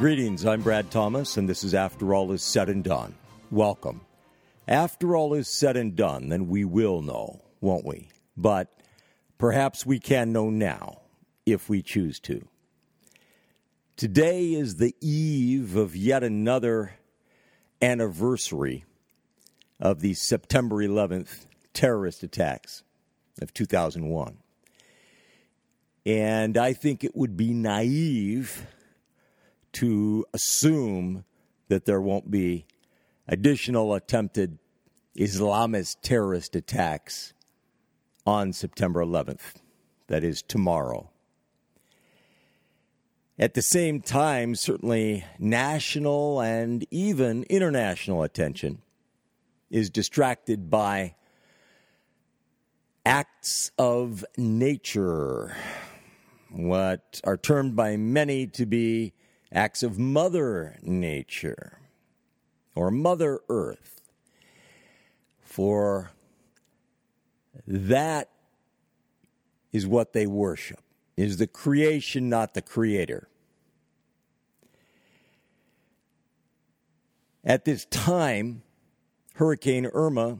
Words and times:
Greetings, 0.00 0.46
I'm 0.46 0.62
Brad 0.62 0.90
Thomas, 0.90 1.36
and 1.36 1.46
this 1.46 1.62
is 1.62 1.74
After 1.74 2.14
All 2.14 2.32
Is 2.32 2.42
Said 2.42 2.70
and 2.70 2.82
Done. 2.82 3.14
Welcome. 3.50 4.00
After 4.66 5.14
all 5.14 5.34
is 5.34 5.46
said 5.46 5.76
and 5.76 5.94
done, 5.94 6.30
then 6.30 6.48
we 6.48 6.64
will 6.64 7.02
know, 7.02 7.42
won't 7.60 7.84
we? 7.84 8.08
But 8.34 8.72
perhaps 9.36 9.84
we 9.84 9.98
can 9.98 10.32
know 10.32 10.48
now, 10.48 11.02
if 11.44 11.68
we 11.68 11.82
choose 11.82 12.18
to. 12.20 12.48
Today 13.98 14.54
is 14.54 14.76
the 14.76 14.94
eve 15.02 15.76
of 15.76 15.94
yet 15.94 16.24
another 16.24 16.94
anniversary 17.82 18.86
of 19.78 20.00
the 20.00 20.14
September 20.14 20.76
11th 20.76 21.44
terrorist 21.74 22.22
attacks 22.22 22.84
of 23.42 23.52
2001. 23.52 24.38
And 26.06 26.56
I 26.56 26.72
think 26.72 27.04
it 27.04 27.14
would 27.14 27.36
be 27.36 27.52
naive 27.52 28.66
to 29.72 30.24
assume 30.32 31.24
that 31.68 31.86
there 31.86 32.00
won't 32.00 32.30
be 32.30 32.66
additional 33.28 33.94
attempted 33.94 34.58
Islamist 35.16 35.96
terrorist 36.02 36.56
attacks 36.56 37.32
on 38.26 38.52
September 38.52 39.04
11th, 39.04 39.54
that 40.08 40.24
is 40.24 40.42
tomorrow. 40.42 41.10
At 43.38 43.54
the 43.54 43.62
same 43.62 44.00
time, 44.02 44.54
certainly 44.54 45.24
national 45.38 46.40
and 46.40 46.86
even 46.90 47.44
international 47.44 48.22
attention 48.22 48.82
is 49.70 49.88
distracted 49.88 50.68
by 50.68 51.14
acts 53.06 53.70
of 53.78 54.24
nature, 54.36 55.56
what 56.50 57.20
are 57.24 57.38
termed 57.38 57.74
by 57.74 57.96
many 57.96 58.46
to 58.48 58.66
be 58.66 59.14
acts 59.52 59.82
of 59.82 59.98
Mother 59.98 60.78
Nature 60.82 61.78
or 62.74 62.90
Mother 62.90 63.40
Earth. 63.48 64.00
For 65.40 66.10
that 67.66 68.30
is 69.72 69.86
what 69.86 70.12
they 70.12 70.26
worship, 70.26 70.80
is 71.16 71.36
the 71.36 71.46
creation, 71.46 72.28
not 72.28 72.54
the 72.54 72.62
creator. 72.62 73.28
At 77.44 77.64
this 77.64 77.86
time, 77.86 78.62
Hurricane 79.34 79.86
Irma 79.86 80.38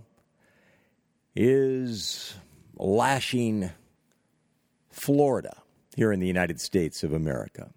is 1.34 2.34
lashing 2.76 3.70
Florida 4.90 5.62
here 5.96 6.12
in 6.12 6.20
the 6.20 6.26
United 6.26 6.60
States 6.60 7.02
of 7.02 7.12
America. 7.12 7.70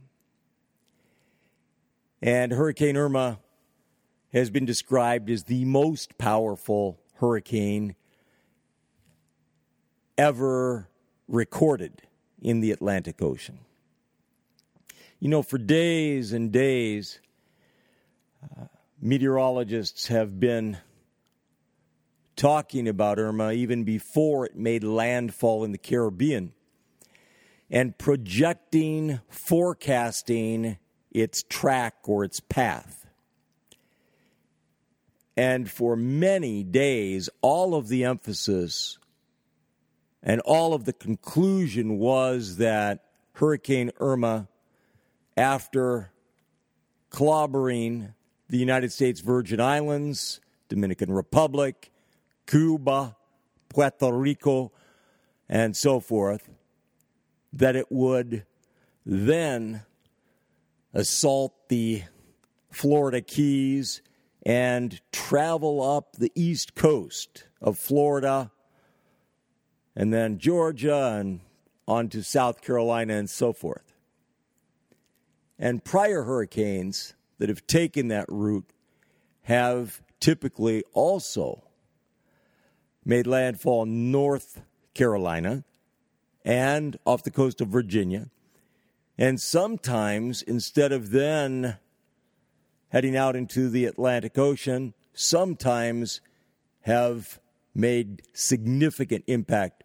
And 2.23 2.53
Hurricane 2.53 2.95
Irma 2.95 3.37
has 4.31 4.49
been 4.49 4.63
described 4.63 5.29
as 5.29 5.43
the 5.43 5.65
most 5.65 6.17
powerful 6.17 7.01
hurricane 7.15 7.95
ever 10.17 10.87
recorded 11.27 12.03
in 12.41 12.61
the 12.61 12.71
Atlantic 12.71 13.21
Ocean. 13.21 13.59
You 15.19 15.27
know, 15.27 15.43
for 15.43 15.57
days 15.57 16.31
and 16.31 16.49
days, 16.49 17.19
uh, 18.41 18.67
meteorologists 19.01 20.07
have 20.07 20.39
been 20.39 20.77
talking 22.37 22.87
about 22.87 23.19
Irma 23.19 23.51
even 23.51 23.83
before 23.83 24.45
it 24.45 24.55
made 24.55 24.85
landfall 24.85 25.65
in 25.65 25.73
the 25.73 25.77
Caribbean 25.77 26.53
and 27.69 27.97
projecting, 27.97 29.19
forecasting 29.27 30.77
its 31.13 31.43
track 31.43 31.95
or 32.05 32.23
its 32.23 32.39
path. 32.39 33.05
And 35.35 35.69
for 35.69 35.95
many 35.95 36.63
days, 36.63 37.29
all 37.41 37.75
of 37.75 37.87
the 37.87 38.03
emphasis 38.03 38.97
and 40.21 40.41
all 40.41 40.73
of 40.73 40.85
the 40.85 40.93
conclusion 40.93 41.97
was 41.97 42.57
that 42.57 43.03
Hurricane 43.33 43.91
Irma, 43.99 44.47
after 45.35 46.11
clobbering 47.09 48.13
the 48.47 48.57
United 48.57 48.91
States 48.91 49.19
Virgin 49.21 49.59
Islands, 49.59 50.39
Dominican 50.69 51.11
Republic, 51.11 51.91
Cuba, 52.45 53.15
Puerto 53.69 54.11
Rico, 54.11 54.71
and 55.49 55.75
so 55.75 55.99
forth, 55.99 56.49
that 57.51 57.75
it 57.75 57.91
would 57.91 58.45
then 59.05 59.83
assault 60.93 61.69
the 61.69 62.03
Florida 62.71 63.21
Keys 63.21 64.01
and 64.45 64.99
travel 65.11 65.81
up 65.81 66.17
the 66.17 66.31
east 66.35 66.75
coast 66.75 67.45
of 67.61 67.77
Florida 67.77 68.51
and 69.95 70.13
then 70.13 70.37
Georgia 70.37 71.17
and 71.19 71.39
on 71.87 72.09
to 72.09 72.23
South 72.23 72.61
Carolina 72.61 73.13
and 73.13 73.29
so 73.29 73.53
forth. 73.53 73.93
And 75.59 75.83
prior 75.83 76.23
hurricanes 76.23 77.13
that 77.37 77.49
have 77.49 77.65
taken 77.67 78.07
that 78.09 78.25
route 78.27 78.69
have 79.43 80.01
typically 80.19 80.83
also 80.93 81.63
made 83.05 83.27
landfall 83.27 83.85
North 83.85 84.61
Carolina 84.93 85.63
and 86.45 86.97
off 87.05 87.23
the 87.23 87.31
coast 87.31 87.61
of 87.61 87.67
Virginia. 87.67 88.29
And 89.17 89.39
sometimes, 89.39 90.41
instead 90.41 90.91
of 90.91 91.11
then 91.11 91.77
heading 92.89 93.15
out 93.15 93.35
into 93.35 93.69
the 93.69 93.85
Atlantic 93.85 94.37
Ocean, 94.37 94.93
sometimes 95.13 96.21
have 96.81 97.39
made 97.75 98.21
significant 98.33 99.23
impact 99.27 99.83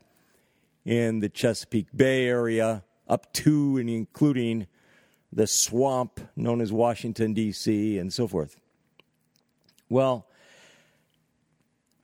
in 0.84 1.21
the 1.21 1.28
Chesapeake 1.28 1.88
Bay 1.94 2.27
area, 2.27 2.83
up 3.06 3.33
to 3.34 3.77
and 3.77 3.88
including 3.88 4.67
the 5.33 5.47
swamp 5.47 6.21
known 6.37 6.61
as 6.61 6.72
Washington, 6.72 7.34
D.C., 7.34 7.99
and 7.99 8.12
so 8.12 8.27
forth. 8.27 8.56
Well, 9.88 10.27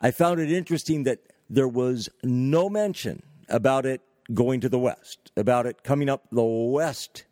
I 0.01 0.11
found 0.11 0.41
it 0.41 0.51
interesting 0.53 1.05
that 1.05 1.21
there 1.49 1.69
was 1.69 2.09
no 2.23 2.69
mention 2.69 3.23
about 3.49 3.87
it 3.87 4.03
going 4.33 4.61
to 4.61 4.69
the 4.69 4.79
west, 4.79 5.24
about 5.37 5.67
it 5.67 5.83
coming 5.83 6.09
up 6.09 6.25
the 6.31 6.43
west 6.43 7.25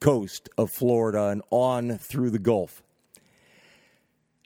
coast 0.00 0.48
of 0.58 0.70
Florida 0.70 1.28
and 1.28 1.42
on 1.50 1.98
through 1.98 2.30
the 2.30 2.38
Gulf. 2.38 2.82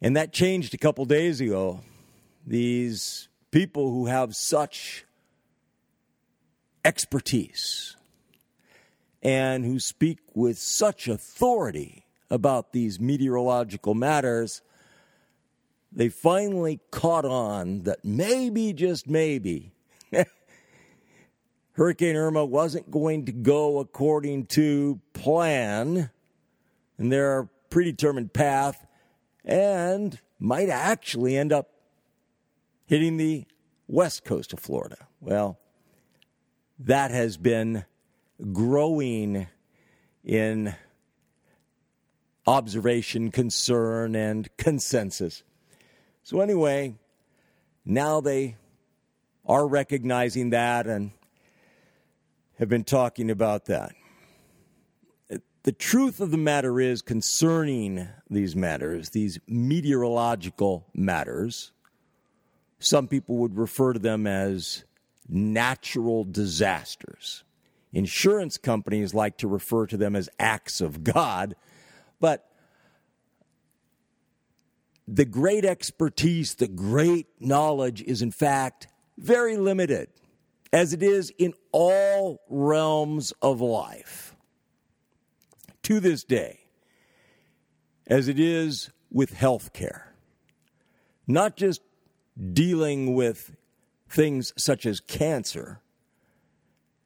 And 0.02 0.16
that 0.16 0.32
changed 0.32 0.74
a 0.74 0.78
couple 0.78 1.04
days 1.04 1.40
ago. 1.40 1.80
These 2.46 3.28
people 3.50 3.90
who 3.90 4.06
have 4.06 4.36
such 4.36 5.04
expertise 6.84 7.96
and 9.22 9.64
who 9.64 9.80
speak 9.80 10.18
with 10.34 10.58
such 10.58 11.08
authority 11.08 12.04
about 12.30 12.72
these 12.72 13.00
meteorological 13.00 13.94
matters, 13.94 14.62
they 15.90 16.08
finally 16.08 16.80
caught 16.90 17.24
on 17.24 17.84
that 17.84 18.04
maybe, 18.04 18.72
just 18.72 19.08
maybe, 19.08 19.72
Hurricane 21.76 22.16
Irma 22.16 22.42
wasn't 22.42 22.90
going 22.90 23.26
to 23.26 23.32
go 23.32 23.80
according 23.80 24.46
to 24.46 24.98
plan 25.12 26.08
and 26.96 27.12
their 27.12 27.50
predetermined 27.68 28.32
path 28.32 28.86
and 29.44 30.18
might 30.38 30.70
actually 30.70 31.36
end 31.36 31.52
up 31.52 31.68
hitting 32.86 33.18
the 33.18 33.44
west 33.88 34.24
coast 34.24 34.54
of 34.54 34.58
Florida. 34.58 34.96
Well, 35.20 35.58
that 36.78 37.10
has 37.10 37.36
been 37.36 37.84
growing 38.54 39.46
in 40.24 40.74
observation, 42.46 43.30
concern, 43.30 44.14
and 44.16 44.48
consensus. 44.56 45.42
So, 46.22 46.40
anyway, 46.40 46.94
now 47.84 48.22
they 48.22 48.56
are 49.44 49.66
recognizing 49.68 50.50
that 50.50 50.86
and 50.86 51.10
have 52.58 52.68
been 52.68 52.84
talking 52.84 53.30
about 53.30 53.66
that. 53.66 53.92
The 55.62 55.72
truth 55.72 56.20
of 56.20 56.30
the 56.30 56.36
matter 56.36 56.80
is 56.80 57.02
concerning 57.02 58.08
these 58.30 58.54
matters, 58.54 59.10
these 59.10 59.40
meteorological 59.48 60.86
matters, 60.94 61.72
some 62.78 63.08
people 63.08 63.36
would 63.38 63.56
refer 63.56 63.92
to 63.92 63.98
them 63.98 64.26
as 64.26 64.84
natural 65.28 66.24
disasters. 66.24 67.42
Insurance 67.92 68.58
companies 68.58 69.14
like 69.14 69.38
to 69.38 69.48
refer 69.48 69.86
to 69.86 69.96
them 69.96 70.14
as 70.14 70.28
acts 70.38 70.80
of 70.80 71.02
God, 71.02 71.56
but 72.20 72.48
the 75.08 75.24
great 75.24 75.64
expertise, 75.64 76.54
the 76.54 76.68
great 76.68 77.26
knowledge 77.40 78.02
is 78.02 78.22
in 78.22 78.30
fact 78.30 78.88
very 79.18 79.56
limited, 79.56 80.08
as 80.76 80.92
it 80.92 81.02
is 81.02 81.32
in 81.38 81.54
all 81.72 82.42
realms 82.50 83.32
of 83.40 83.62
life. 83.62 84.36
To 85.84 86.00
this 86.00 86.22
day, 86.22 86.66
as 88.06 88.28
it 88.28 88.38
is 88.38 88.90
with 89.10 89.32
health 89.32 89.72
care. 89.72 90.12
Not 91.26 91.56
just 91.56 91.80
dealing 92.52 93.14
with 93.14 93.56
things 94.06 94.52
such 94.58 94.84
as 94.84 95.00
cancer 95.00 95.80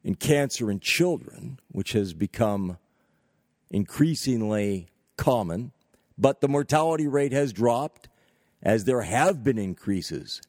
and 0.02 0.18
cancer 0.18 0.68
in 0.68 0.80
children, 0.80 1.60
which 1.68 1.92
has 1.92 2.12
become 2.12 2.76
increasingly 3.70 4.88
common, 5.16 5.70
but 6.18 6.40
the 6.40 6.48
mortality 6.48 7.06
rate 7.06 7.32
has 7.32 7.52
dropped 7.52 8.08
as 8.64 8.82
there 8.82 9.02
have 9.02 9.44
been 9.44 9.58
increases 9.58 10.42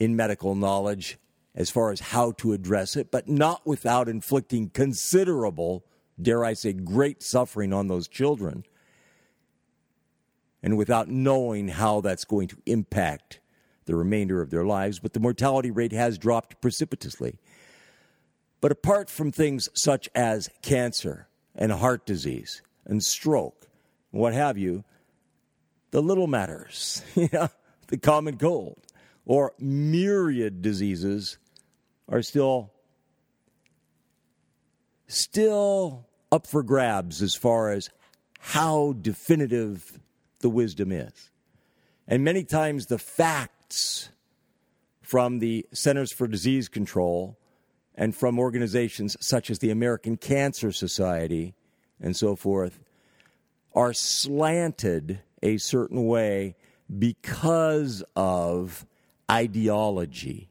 in 0.00 0.16
medical 0.16 0.56
knowledge 0.56 1.16
as 1.54 1.70
far 1.70 1.90
as 1.90 2.00
how 2.00 2.32
to 2.32 2.52
address 2.52 2.96
it, 2.96 3.10
but 3.10 3.28
not 3.28 3.66
without 3.66 4.08
inflicting 4.08 4.70
considerable, 4.70 5.84
dare 6.20 6.44
I 6.44 6.52
say, 6.52 6.72
great 6.72 7.22
suffering 7.22 7.72
on 7.72 7.88
those 7.88 8.08
children, 8.08 8.64
and 10.62 10.76
without 10.76 11.08
knowing 11.08 11.68
how 11.68 12.00
that's 12.00 12.24
going 12.24 12.48
to 12.48 12.58
impact 12.66 13.40
the 13.86 13.96
remainder 13.96 14.40
of 14.40 14.50
their 14.50 14.64
lives. 14.64 15.00
But 15.00 15.14
the 15.14 15.20
mortality 15.20 15.70
rate 15.70 15.92
has 15.92 16.18
dropped 16.18 16.60
precipitously. 16.60 17.38
But 18.60 18.72
apart 18.72 19.08
from 19.10 19.32
things 19.32 19.68
such 19.74 20.08
as 20.14 20.50
cancer 20.62 21.28
and 21.54 21.72
heart 21.72 22.06
disease 22.06 22.62
and 22.84 23.02
stroke, 23.02 23.68
what 24.10 24.34
have 24.34 24.58
you, 24.58 24.84
the 25.90 26.02
little 26.02 26.26
matters, 26.26 27.02
you 27.14 27.28
know, 27.32 27.48
the 27.88 27.98
common 27.98 28.36
cold, 28.36 28.78
or 29.24 29.54
myriad 29.58 30.62
diseases 30.62 31.38
are 32.10 32.22
still 32.22 32.72
still 35.06 36.06
up 36.30 36.46
for 36.46 36.62
grabs 36.62 37.22
as 37.22 37.34
far 37.34 37.70
as 37.70 37.88
how 38.38 38.94
definitive 39.00 39.98
the 40.40 40.50
wisdom 40.50 40.92
is. 40.92 41.30
And 42.06 42.24
many 42.24 42.44
times 42.44 42.86
the 42.86 42.98
facts 42.98 44.10
from 45.02 45.38
the 45.38 45.66
Centers 45.72 46.12
for 46.12 46.26
Disease 46.28 46.68
Control 46.68 47.36
and 47.94 48.14
from 48.14 48.38
organizations 48.38 49.16
such 49.20 49.50
as 49.50 49.58
the 49.58 49.70
American 49.70 50.16
Cancer 50.16 50.72
Society 50.72 51.54
and 52.00 52.16
so 52.16 52.36
forth 52.36 52.78
are 53.74 53.92
slanted 53.92 55.20
a 55.42 55.58
certain 55.58 56.06
way 56.06 56.54
because 56.98 58.02
of 58.16 58.86
ideology, 59.30 60.49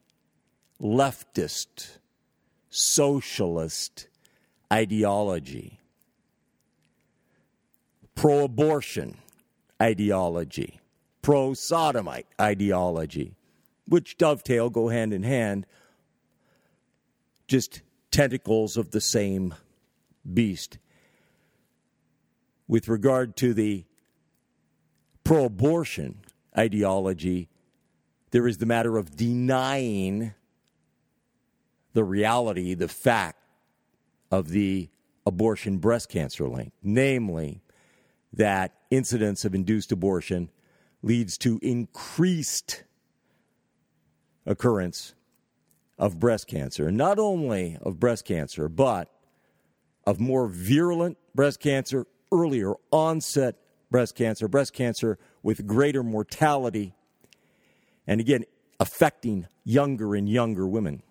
leftist, 0.81 1.97
socialist 2.69 4.07
ideology, 4.71 5.79
pro 8.15 8.45
abortion 8.45 9.17
ideology, 9.81 10.79
pro 11.21 11.53
sodomite 11.53 12.27
ideology, 12.39 13.35
which 13.87 14.17
dovetail, 14.17 14.69
go 14.69 14.89
hand 14.89 15.13
in 15.13 15.23
hand, 15.23 15.65
just 17.47 17.81
tentacles 18.11 18.77
of 18.77 18.91
the 18.91 19.01
same 19.01 19.55
beast. 20.31 20.77
With 22.67 22.87
regard 22.87 23.35
to 23.37 23.53
the 23.53 23.85
pro 25.23 25.45
abortion 25.45 26.19
ideology, 26.57 27.49
there 28.31 28.47
is 28.47 28.59
the 28.59 28.65
matter 28.65 28.97
of 28.97 29.15
denying 29.15 30.33
the 31.93 32.03
reality, 32.03 32.73
the 32.73 32.87
fact 32.87 33.37
of 34.31 34.49
the 34.49 34.89
abortion 35.25 35.77
breast 35.77 36.09
cancer 36.09 36.47
link, 36.47 36.71
namely 36.83 37.61
that 38.33 38.73
incidence 38.91 39.45
of 39.45 39.55
induced 39.55 39.91
abortion 39.91 40.49
leads 41.01 41.37
to 41.37 41.59
increased 41.61 42.83
occurrence 44.45 45.13
of 45.97 46.19
breast 46.19 46.47
cancer, 46.47 46.91
not 46.91 47.19
only 47.19 47.77
of 47.81 47.99
breast 47.99 48.25
cancer, 48.25 48.69
but 48.69 49.09
of 50.05 50.19
more 50.19 50.47
virulent 50.47 51.17
breast 51.35 51.59
cancer, 51.59 52.07
earlier 52.31 52.73
onset 52.91 53.55
breast 53.91 54.15
cancer, 54.15 54.47
breast 54.47 54.73
cancer 54.73 55.17
with 55.43 55.65
greater 55.65 56.03
mortality, 56.03 56.93
and 58.07 58.21
again, 58.21 58.43
affecting 58.79 59.47
younger 59.63 60.15
and 60.15 60.29
younger 60.29 60.67
women. 60.67 61.03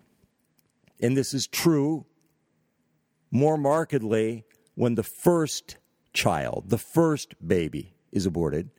And 0.99 1.15
this 1.15 1.33
is 1.33 1.47
true 1.47 2.05
more 3.31 3.57
markedly 3.57 4.45
when 4.75 4.95
the 4.95 5.03
first 5.03 5.77
child, 6.13 6.65
the 6.67 6.77
first 6.77 7.35
baby, 7.45 7.93
is 8.11 8.25
aborted, 8.25 8.69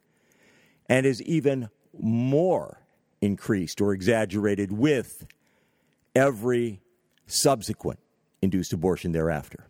and 0.89 1.07
is 1.07 1.23
even 1.23 1.69
more 1.99 2.81
increased 3.21 3.81
or 3.81 3.93
exaggerated 3.93 4.73
with 4.73 5.27
every 6.15 6.81
subsequent 7.27 8.01
induced 8.43 8.73
abortion 8.73 9.13
thereafter. 9.13 9.67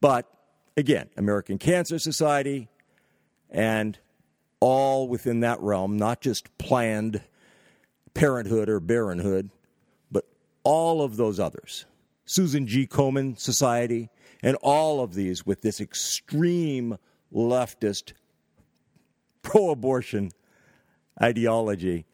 But 0.00 0.30
again, 0.76 1.08
American 1.16 1.58
Cancer 1.58 1.98
Society 1.98 2.68
and 3.50 3.98
all 4.60 5.08
within 5.08 5.40
that 5.40 5.60
realm, 5.60 5.96
not 5.96 6.20
just 6.20 6.56
planned 6.58 7.22
parenthood 8.12 8.68
or 8.68 8.80
baronhood, 8.80 9.50
but 9.50 9.63
all 10.64 11.02
of 11.02 11.16
those 11.16 11.38
others. 11.38 11.86
Susan 12.24 12.66
G. 12.66 12.86
Komen 12.86 13.38
Society, 13.38 14.08
and 14.42 14.56
all 14.62 15.00
of 15.00 15.14
these 15.14 15.46
with 15.46 15.60
this 15.62 15.80
extreme 15.80 16.96
leftist 17.32 18.14
pro 19.42 19.70
abortion 19.70 20.30
ideology, 21.22 22.06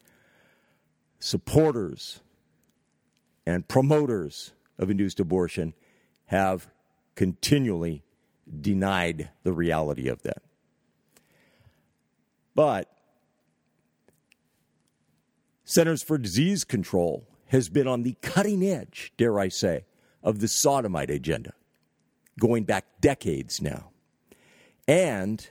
supporters 1.18 2.20
and 3.46 3.66
promoters 3.68 4.52
of 4.78 4.90
induced 4.90 5.20
abortion 5.20 5.74
have 6.26 6.68
continually 7.14 8.02
denied 8.60 9.30
the 9.42 9.52
reality 9.52 10.08
of 10.08 10.22
that. 10.22 10.42
But 12.54 12.90
Centers 15.64 16.02
for 16.02 16.18
Disease 16.18 16.64
Control 16.64 17.26
has 17.50 17.68
been 17.68 17.88
on 17.88 18.04
the 18.04 18.16
cutting 18.22 18.64
edge, 18.64 19.12
dare 19.16 19.40
I 19.40 19.48
say, 19.48 19.84
of 20.22 20.38
the 20.38 20.46
sodomite 20.46 21.10
agenda, 21.10 21.52
going 22.38 22.62
back 22.62 22.84
decades 23.00 23.60
now. 23.60 23.90
And 24.86 25.48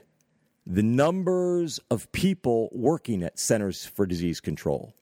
the 0.66 0.82
numbers 0.82 1.78
of 1.90 2.10
people 2.12 2.70
working 2.72 3.22
at 3.22 3.38
Centers 3.38 3.84
for 3.84 4.06
Disease 4.06 4.40
Control 4.40 4.94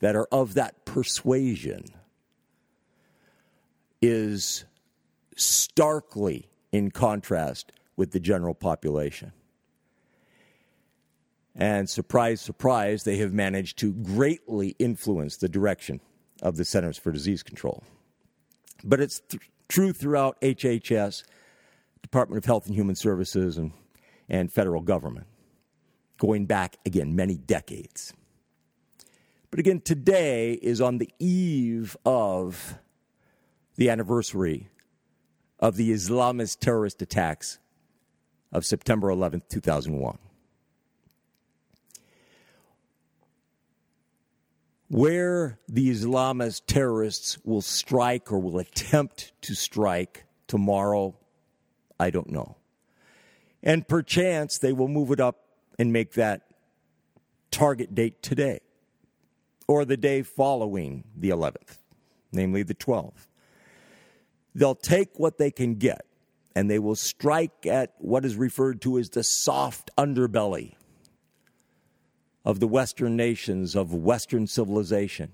that 0.00 0.14
are 0.14 0.28
of 0.30 0.52
that 0.54 0.84
persuasion 0.84 1.86
is 4.02 4.66
starkly 5.34 6.50
in 6.70 6.90
contrast 6.90 7.72
with 7.96 8.10
the 8.10 8.20
general 8.20 8.54
population. 8.54 9.32
And 11.54 11.88
surprise, 11.88 12.42
surprise, 12.42 13.04
they 13.04 13.16
have 13.18 13.32
managed 13.32 13.78
to 13.78 13.92
greatly 13.92 14.76
influence 14.78 15.38
the 15.38 15.48
direction 15.48 16.00
of 16.42 16.56
the 16.56 16.64
Centers 16.64 16.98
for 16.98 17.12
Disease 17.12 17.42
Control. 17.42 17.82
But 18.84 19.00
it's 19.00 19.20
th- 19.20 19.42
true 19.68 19.92
throughout 19.92 20.40
HHS, 20.40 21.22
Department 22.02 22.38
of 22.38 22.44
Health 22.44 22.66
and 22.66 22.74
Human 22.74 22.96
Services, 22.96 23.56
and, 23.56 23.72
and 24.28 24.52
federal 24.52 24.82
government, 24.82 25.26
going 26.18 26.46
back, 26.46 26.76
again, 26.84 27.14
many 27.14 27.36
decades. 27.38 28.12
But 29.50 29.60
again, 29.60 29.80
today 29.80 30.54
is 30.54 30.80
on 30.80 30.98
the 30.98 31.10
eve 31.18 31.96
of 32.04 32.78
the 33.76 33.88
anniversary 33.88 34.68
of 35.58 35.76
the 35.76 35.92
Islamist 35.92 36.58
terrorist 36.58 37.00
attacks 37.02 37.58
of 38.50 38.66
September 38.66 39.08
11th, 39.08 39.48
2001. 39.48 40.18
Where 44.92 45.58
the 45.70 45.90
Islamist 45.90 46.66
terrorists 46.66 47.38
will 47.46 47.62
strike 47.62 48.30
or 48.30 48.38
will 48.38 48.58
attempt 48.58 49.32
to 49.40 49.54
strike 49.54 50.26
tomorrow, 50.46 51.16
I 51.98 52.10
don't 52.10 52.28
know. 52.28 52.56
And 53.62 53.88
perchance 53.88 54.58
they 54.58 54.74
will 54.74 54.88
move 54.88 55.10
it 55.10 55.18
up 55.18 55.46
and 55.78 55.94
make 55.94 56.12
that 56.12 56.42
target 57.50 57.94
date 57.94 58.22
today 58.22 58.60
or 59.66 59.86
the 59.86 59.96
day 59.96 60.20
following 60.20 61.04
the 61.16 61.30
11th, 61.30 61.78
namely 62.30 62.62
the 62.62 62.74
12th. 62.74 63.28
They'll 64.54 64.74
take 64.74 65.18
what 65.18 65.38
they 65.38 65.50
can 65.50 65.76
get 65.76 66.04
and 66.54 66.70
they 66.70 66.78
will 66.78 66.96
strike 66.96 67.64
at 67.64 67.94
what 67.96 68.26
is 68.26 68.36
referred 68.36 68.82
to 68.82 68.98
as 68.98 69.08
the 69.08 69.24
soft 69.24 69.90
underbelly 69.96 70.74
of 72.44 72.60
the 72.60 72.66
Western 72.66 73.16
nations, 73.16 73.76
of 73.76 73.94
Western 73.94 74.46
civilization. 74.46 75.32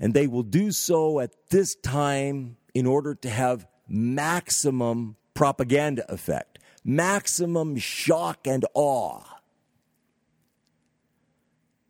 And 0.00 0.12
they 0.12 0.26
will 0.26 0.42
do 0.42 0.72
so 0.72 1.20
at 1.20 1.30
this 1.50 1.74
time 1.76 2.56
in 2.74 2.86
order 2.86 3.14
to 3.14 3.30
have 3.30 3.66
maximum 3.88 5.16
propaganda 5.34 6.10
effect, 6.12 6.58
maximum 6.84 7.76
shock 7.76 8.46
and 8.46 8.64
awe. 8.74 9.22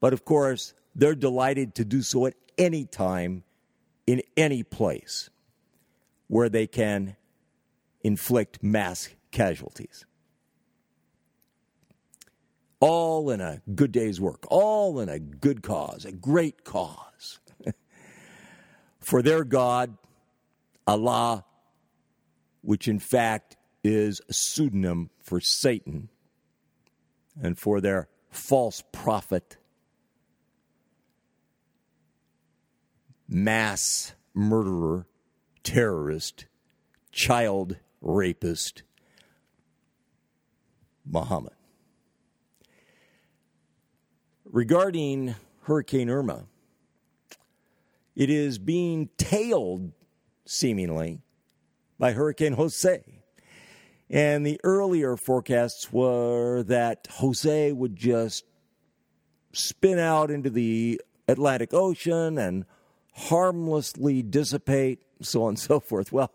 But 0.01 0.13
of 0.13 0.25
course, 0.25 0.75
they're 0.95 1.15
delighted 1.15 1.75
to 1.77 1.85
do 1.85 2.03
so 2.03 2.27
at 2.27 2.35
any 2.59 2.85
time, 2.85 3.43
in 4.07 4.23
any 4.37 4.63
place 4.63 5.31
where 6.29 6.49
they 6.49 6.67
can 6.67 7.17
inflict 8.03 8.63
mass 8.63 9.09
casualties. 9.31 10.05
All 12.81 13.31
in 13.31 13.40
a 13.40 13.62
good 13.75 13.93
day's 13.93 14.21
work, 14.21 14.45
all 14.49 15.00
in 15.00 15.09
a 15.09 15.19
good 15.19 15.62
cause, 15.62 16.04
a 16.04 16.12
great 16.12 16.64
cause. 16.64 17.38
For 19.00 19.23
their 19.23 19.45
God, 19.45 19.97
Allah, 20.87 21.45
which 22.62 22.88
in 22.88 22.99
fact 22.99 23.57
is 23.83 24.21
a 24.28 24.33
pseudonym 24.33 25.11
for 25.23 25.40
Satan, 25.40 26.09
and 27.43 27.59
for 27.59 27.81
their 27.81 28.09
false 28.31 28.83
prophet, 28.93 29.59
mass 33.28 34.14
murderer, 34.33 35.07
terrorist, 35.62 36.47
child 37.12 37.76
rapist, 38.00 38.83
Muhammad. 41.04 41.52
Regarding 44.55 45.35
Hurricane 45.63 46.09
Irma, 46.09 46.45
it 48.15 48.31
is 48.31 48.57
being 48.57 49.09
tailed, 49.17 49.91
seemingly, 50.47 51.23
by 51.99 52.13
Hurricane 52.13 52.53
Jose. 52.53 53.03
And 54.09 54.47
the 54.47 54.61
earlier 54.63 55.17
forecasts 55.17 55.93
were 55.93 56.63
that 56.69 57.09
Jose 57.15 57.73
would 57.73 57.97
just 57.97 58.45
spin 59.53 59.99
out 59.99 60.31
into 60.31 60.51
the 60.51 61.01
Atlantic 61.27 61.75
Ocean 61.75 62.39
and 62.39 62.65
harmlessly 63.13 64.23
dissipate, 64.23 65.01
so 65.21 65.43
on 65.43 65.49
and 65.49 65.59
so 65.59 65.81
forth. 65.81 66.13
Well, 66.13 66.31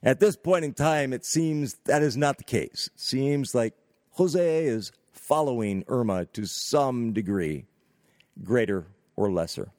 at 0.00 0.20
this 0.20 0.36
point 0.36 0.64
in 0.64 0.74
time, 0.74 1.12
it 1.12 1.26
seems 1.26 1.74
that 1.86 2.02
is 2.02 2.16
not 2.16 2.38
the 2.38 2.44
case. 2.44 2.88
It 2.94 3.00
seems 3.00 3.52
like 3.52 3.74
Jose 4.12 4.64
is 4.64 4.92
following 5.18 5.84
Irma 5.88 6.26
to 6.26 6.46
some 6.46 7.12
degree, 7.12 7.66
greater 8.42 8.86
or 9.16 9.30
lesser. 9.30 9.72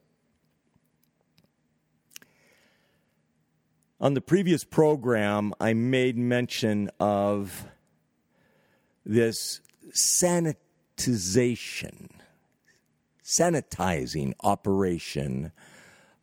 On 4.01 4.13
the 4.13 4.21
previous 4.21 4.63
program, 4.63 5.53
I 5.59 5.73
made 5.73 6.17
mention 6.17 6.89
of 6.99 7.65
this 9.05 9.59
sanitization, 9.91 12.09
sanitizing 13.23 14.33
operation 14.41 15.51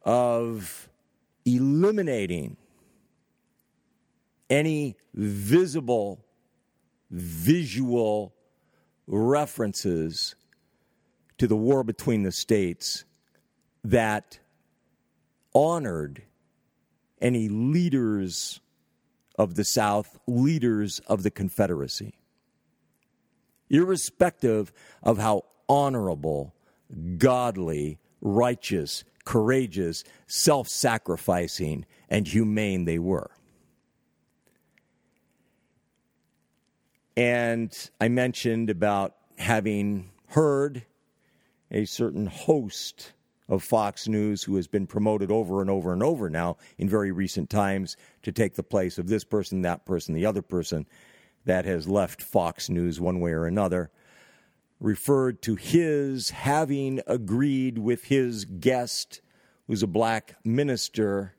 of 0.02 0.88
eliminating 1.44 2.56
any 4.48 4.96
visible, 5.12 6.24
visual 7.10 8.35
references 9.06 10.34
to 11.38 11.46
the 11.46 11.56
war 11.56 11.84
between 11.84 12.22
the 12.22 12.32
states 12.32 13.04
that 13.84 14.38
honored 15.54 16.22
any 17.20 17.48
leaders 17.48 18.60
of 19.38 19.54
the 19.54 19.64
South, 19.64 20.18
leaders 20.26 21.00
of 21.06 21.22
the 21.22 21.30
Confederacy. 21.30 22.14
Irrespective 23.68 24.72
of 25.02 25.18
how 25.18 25.42
honorable, 25.68 26.54
godly, 27.18 27.98
righteous, 28.20 29.04
courageous, 29.24 30.04
self 30.26 30.68
sacrificing, 30.68 31.84
and 32.08 32.28
humane 32.28 32.84
they 32.84 32.98
were. 32.98 33.30
And 37.16 37.90
I 38.00 38.08
mentioned 38.08 38.68
about 38.68 39.14
having 39.38 40.10
heard 40.28 40.84
a 41.70 41.84
certain 41.86 42.26
host 42.26 43.12
of 43.48 43.62
Fox 43.62 44.08
News 44.08 44.42
who 44.42 44.56
has 44.56 44.66
been 44.66 44.86
promoted 44.86 45.30
over 45.30 45.60
and 45.60 45.70
over 45.70 45.92
and 45.92 46.02
over 46.02 46.28
now 46.28 46.56
in 46.78 46.88
very 46.88 47.12
recent 47.12 47.48
times 47.48 47.96
to 48.22 48.32
take 48.32 48.54
the 48.54 48.62
place 48.62 48.98
of 48.98 49.08
this 49.08 49.24
person, 49.24 49.62
that 49.62 49.86
person, 49.86 50.14
the 50.14 50.26
other 50.26 50.42
person 50.42 50.86
that 51.44 51.64
has 51.64 51.88
left 51.88 52.20
Fox 52.20 52.68
News 52.68 53.00
one 53.00 53.20
way 53.20 53.32
or 53.32 53.46
another, 53.46 53.90
referred 54.80 55.40
to 55.42 55.54
his 55.54 56.30
having 56.30 57.00
agreed 57.06 57.78
with 57.78 58.04
his 58.04 58.44
guest, 58.44 59.22
who's 59.66 59.82
a 59.82 59.86
black 59.86 60.34
minister, 60.44 61.34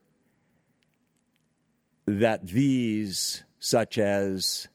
that 2.06 2.48
these, 2.48 3.44
such 3.60 3.98
as 3.98 4.70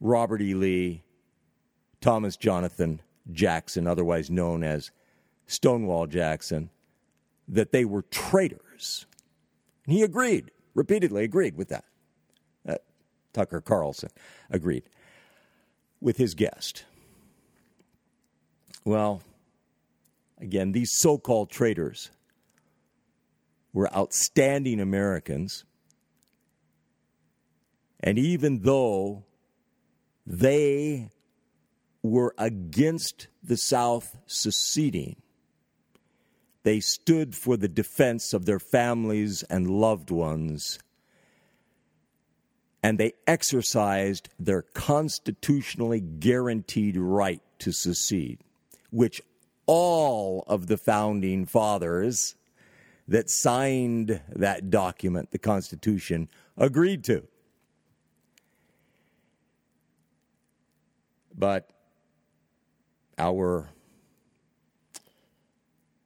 Robert 0.00 0.42
E. 0.42 0.54
Lee, 0.54 1.02
Thomas 2.00 2.36
Jonathan 2.36 3.00
Jackson, 3.32 3.86
otherwise 3.86 4.30
known 4.30 4.62
as 4.62 4.90
Stonewall 5.46 6.06
Jackson, 6.06 6.70
that 7.48 7.72
they 7.72 7.84
were 7.84 8.02
traitors. 8.02 9.06
And 9.84 9.94
he 9.94 10.02
agreed, 10.02 10.50
repeatedly 10.74 11.24
agreed 11.24 11.56
with 11.56 11.68
that. 11.68 11.84
Uh, 12.68 12.76
Tucker 13.32 13.60
Carlson 13.60 14.10
agreed 14.50 14.84
with 16.00 16.16
his 16.16 16.34
guest. 16.34 16.84
Well, 18.84 19.22
again, 20.40 20.72
these 20.72 20.90
so 20.92 21.18
called 21.18 21.50
traitors 21.50 22.10
were 23.72 23.92
outstanding 23.94 24.80
Americans. 24.80 25.64
And 28.00 28.18
even 28.18 28.62
though 28.62 29.24
they 30.26 31.10
were 32.02 32.34
against 32.38 33.28
the 33.42 33.56
South 33.56 34.16
seceding, 34.26 35.16
they 36.64 36.80
stood 36.80 37.34
for 37.34 37.56
the 37.56 37.68
defense 37.68 38.32
of 38.32 38.44
their 38.44 38.58
families 38.58 39.44
and 39.44 39.70
loved 39.70 40.10
ones. 40.10 40.78
And 42.82 42.98
they 42.98 43.12
exercised 43.26 44.28
their 44.38 44.62
constitutionally 44.62 46.00
guaranteed 46.00 46.96
right 46.96 47.40
to 47.60 47.72
secede, 47.72 48.40
which 48.90 49.22
all 49.66 50.44
of 50.46 50.66
the 50.66 50.76
founding 50.76 51.46
fathers 51.46 52.34
that 53.08 53.30
signed 53.30 54.20
that 54.28 54.70
document, 54.70 55.30
the 55.30 55.38
Constitution, 55.38 56.28
agreed 56.56 57.04
to. 57.04 57.26
But 61.36 61.68
our 63.18 63.68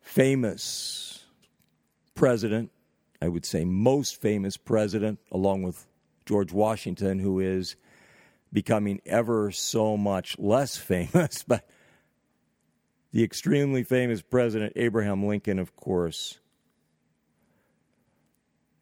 famous 0.00 1.25
president, 2.14 2.70
I 3.22 3.28
would 3.28 3.46
say 3.46 3.64
most 3.64 4.20
famous 4.20 4.56
president, 4.56 5.20
along 5.30 5.62
with 5.62 5.87
George 6.26 6.52
Washington, 6.52 7.20
who 7.20 7.38
is 7.38 7.76
becoming 8.52 9.00
ever 9.06 9.52
so 9.52 9.96
much 9.96 10.38
less 10.38 10.76
famous, 10.76 11.44
but 11.46 11.68
the 13.12 13.22
extremely 13.22 13.82
famous 13.82 14.22
president 14.22 14.72
Abraham 14.76 15.26
Lincoln, 15.26 15.58
of 15.58 15.76
course, 15.76 16.38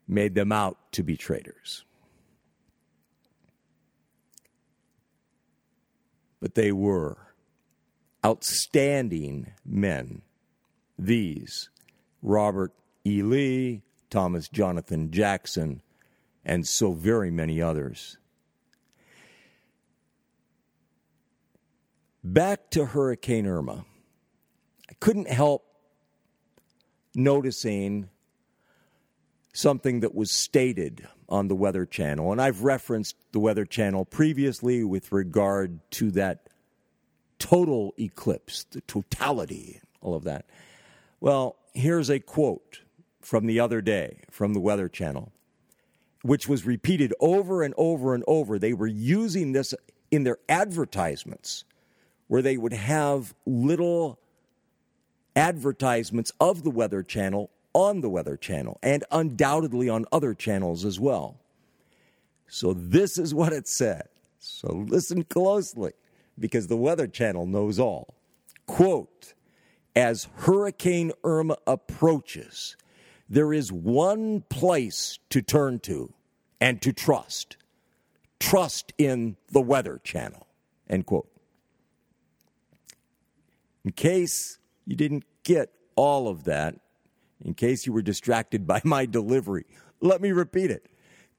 made 0.06 0.34
them 0.34 0.52
out 0.52 0.78
to 0.92 1.02
be 1.02 1.16
traitors. 1.16 1.84
But 6.40 6.54
they 6.54 6.72
were 6.72 7.18
outstanding 8.24 9.52
men 9.64 10.22
these 10.98 11.70
Robert 12.22 12.72
E. 13.06 13.22
Lee, 13.22 13.82
Thomas 14.10 14.48
Jonathan 14.48 15.10
Jackson, 15.10 15.82
and 16.44 16.66
so 16.66 16.92
very 16.92 17.30
many 17.30 17.62
others. 17.62 18.18
Back 22.24 22.70
to 22.70 22.86
Hurricane 22.86 23.46
Irma. 23.46 23.84
I 24.90 24.94
couldn't 25.00 25.28
help 25.28 25.64
noticing 27.14 28.08
something 29.52 30.00
that 30.00 30.14
was 30.14 30.32
stated 30.32 31.08
on 31.28 31.48
the 31.48 31.54
Weather 31.54 31.84
Channel. 31.84 32.32
And 32.32 32.40
I've 32.40 32.62
referenced 32.62 33.16
the 33.32 33.40
Weather 33.40 33.64
Channel 33.64 34.04
previously 34.04 34.84
with 34.84 35.12
regard 35.12 35.78
to 35.92 36.10
that 36.12 36.48
total 37.38 37.94
eclipse, 37.98 38.64
the 38.70 38.80
totality, 38.82 39.80
all 40.00 40.14
of 40.14 40.24
that. 40.24 40.46
Well, 41.20 41.56
here's 41.74 42.10
a 42.10 42.18
quote 42.18 42.80
from 43.20 43.46
the 43.46 43.60
other 43.60 43.80
day 43.80 44.20
from 44.30 44.54
the 44.54 44.60
Weather 44.60 44.88
Channel, 44.88 45.32
which 46.22 46.48
was 46.48 46.64
repeated 46.64 47.12
over 47.20 47.62
and 47.62 47.74
over 47.76 48.14
and 48.14 48.24
over. 48.26 48.58
They 48.58 48.72
were 48.72 48.86
using 48.86 49.52
this 49.52 49.74
in 50.10 50.24
their 50.24 50.38
advertisements 50.48 51.64
where 52.28 52.42
they 52.42 52.56
would 52.56 52.72
have 52.72 53.34
little 53.46 54.18
advertisements 55.34 56.32
of 56.40 56.62
the 56.62 56.70
Weather 56.70 57.02
Channel 57.02 57.50
on 57.72 58.00
the 58.00 58.08
Weather 58.08 58.36
Channel 58.36 58.78
and 58.82 59.04
undoubtedly 59.10 59.88
on 59.88 60.06
other 60.12 60.34
channels 60.34 60.84
as 60.84 60.98
well. 60.98 61.40
So, 62.48 62.72
this 62.72 63.18
is 63.18 63.34
what 63.34 63.52
it 63.52 63.68
said. 63.68 64.08
So, 64.38 64.84
listen 64.88 65.24
closely 65.24 65.92
because 66.38 66.68
the 66.68 66.76
Weather 66.76 67.06
Channel 67.06 67.46
knows 67.46 67.78
all. 67.78 68.14
Quote 68.66 69.34
As 69.94 70.28
Hurricane 70.36 71.12
Irma 71.24 71.56
approaches, 71.66 72.76
there 73.28 73.52
is 73.52 73.70
one 73.70 74.42
place 74.48 75.18
to 75.30 75.42
turn 75.42 75.80
to 75.80 76.12
and 76.60 76.80
to 76.82 76.92
trust. 76.92 77.56
Trust 78.40 78.92
in 78.96 79.36
the 79.50 79.60
Weather 79.60 80.00
Channel. 80.02 80.46
End 80.88 81.06
quote. 81.06 81.28
In 83.84 83.92
case 83.92 84.58
you 84.86 84.96
didn't 84.96 85.24
get 85.42 85.70
all 85.96 86.28
of 86.28 86.44
that, 86.44 86.76
in 87.44 87.54
case 87.54 87.86
you 87.86 87.92
were 87.92 88.02
distracted 88.02 88.66
by 88.66 88.80
my 88.84 89.06
delivery, 89.06 89.66
let 90.00 90.20
me 90.20 90.32
repeat 90.32 90.70
it. 90.70 90.86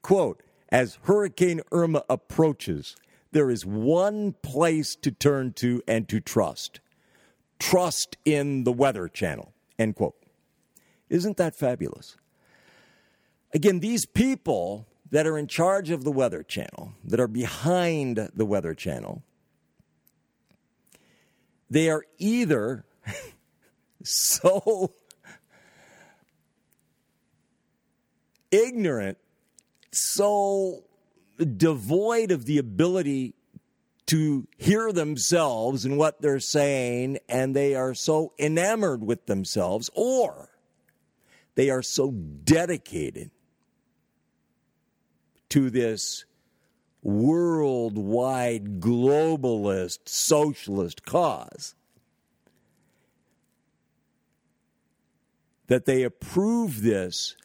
Quote 0.02 0.42
As 0.70 0.98
Hurricane 1.02 1.60
Irma 1.72 2.04
approaches, 2.08 2.96
there 3.32 3.50
is 3.50 3.64
one 3.64 4.34
place 4.42 4.96
to 4.96 5.10
turn 5.10 5.52
to 5.54 5.82
and 5.86 6.08
to 6.08 6.20
trust. 6.20 6.80
Trust 7.58 8.16
in 8.24 8.64
the 8.64 8.72
Weather 8.72 9.08
Channel. 9.08 9.52
End 9.78 9.96
quote. 9.96 10.16
Isn't 11.08 11.36
that 11.36 11.56
fabulous? 11.56 12.16
Again, 13.52 13.80
these 13.80 14.06
people 14.06 14.86
that 15.10 15.26
are 15.26 15.36
in 15.36 15.48
charge 15.48 15.90
of 15.90 16.04
the 16.04 16.12
Weather 16.12 16.42
Channel, 16.42 16.94
that 17.04 17.18
are 17.18 17.28
behind 17.28 18.30
the 18.34 18.46
Weather 18.46 18.74
Channel, 18.74 19.22
they 21.68 21.90
are 21.90 22.04
either 22.18 22.84
so 24.04 24.94
ignorant, 28.50 29.18
so 29.92 30.84
devoid 31.56 32.30
of 32.30 32.44
the 32.44 32.58
ability 32.58 33.34
to 34.06 34.46
hear 34.56 34.92
themselves 34.92 35.84
and 35.84 35.96
what 35.96 36.20
they're 36.20 36.40
saying, 36.40 37.18
and 37.28 37.54
they 37.54 37.74
are 37.74 37.94
so 37.94 38.32
enamored 38.38 39.04
with 39.04 39.26
themselves, 39.26 39.88
or 39.94 40.50
they 41.54 41.70
are 41.70 41.82
so 41.82 42.10
dedicated 42.10 43.30
to 45.48 45.70
this 45.70 46.24
worldwide 47.02 48.80
globalist 48.80 50.00
socialist 50.06 51.04
cause 51.04 51.74
that 55.68 55.86
they 55.86 56.02
approve 56.02 56.82
this 56.82 57.36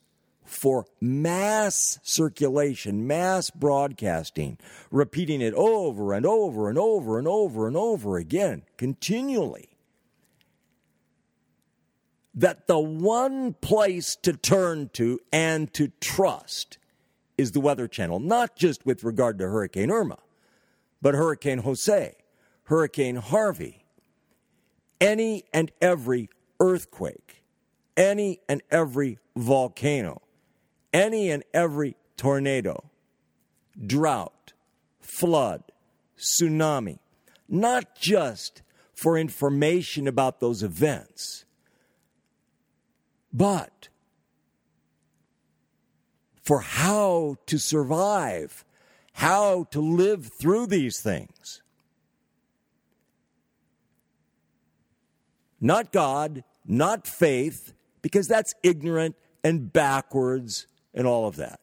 for 0.46 0.86
mass 1.02 2.00
circulation, 2.04 3.08
mass 3.08 3.50
broadcasting, 3.50 4.58
repeating 4.92 5.42
it 5.42 5.54
over 5.56 6.14
and 6.14 6.26
over 6.26 6.70
and 6.70 6.78
over 6.78 7.18
and 7.18 7.28
over 7.28 7.68
and 7.68 7.76
over 7.76 8.18
again, 8.18 8.64
continually. 8.78 9.70
That 12.34 12.68
the 12.68 12.80
one 12.80 13.54
place 13.54 14.16
to 14.18 14.34
turn 14.34 14.90
to 14.94 15.20
and 15.32 15.74
to 15.74 15.92
trust 16.00 16.78
is 17.38 17.52
the 17.52 17.60
Weather 17.60 17.88
Channel, 17.88 18.20
not 18.20 18.56
just 18.56 18.86
with 18.86 19.04
regard 19.04 19.40
to 19.40 19.46
Hurricane 19.46 19.92
Irma, 19.92 20.20
but 21.02 21.16
Hurricane 21.16 21.60
Jose, 21.60 22.16
Hurricane 22.64 23.18
Harvey, 23.18 23.86
any 25.00 25.44
and 25.54 25.72
every 25.82 26.30
earthquake, 26.60 27.44
any 27.98 28.40
and 28.48 28.62
every 28.72 29.20
volcano 29.36 30.22
any 30.96 31.30
and 31.30 31.44
every 31.54 31.98
tornado, 32.16 32.90
drought, 33.86 34.54
flood, 35.02 35.62
tsunami, 36.18 37.00
not 37.50 37.98
just 37.98 38.62
for 38.94 39.18
information 39.18 40.08
about 40.08 40.40
those 40.40 40.64
events, 40.64 41.44
but 43.34 43.90
for 46.42 46.62
how 46.62 47.36
to 47.46 47.58
survive, 47.58 48.64
how 49.12 49.66
to 49.66 49.82
live 49.82 50.32
through 50.40 50.66
these 50.68 51.02
things. 51.02 51.62
Not 55.60 55.92
God, 55.92 56.46
not 56.66 57.06
faith, 57.06 57.74
because 58.02 58.30
that's 58.30 58.54
ignorant 58.64 59.18
and 59.44 59.74
backwards 59.74 60.68
and 60.96 61.06
all 61.06 61.28
of 61.28 61.36
that. 61.36 61.60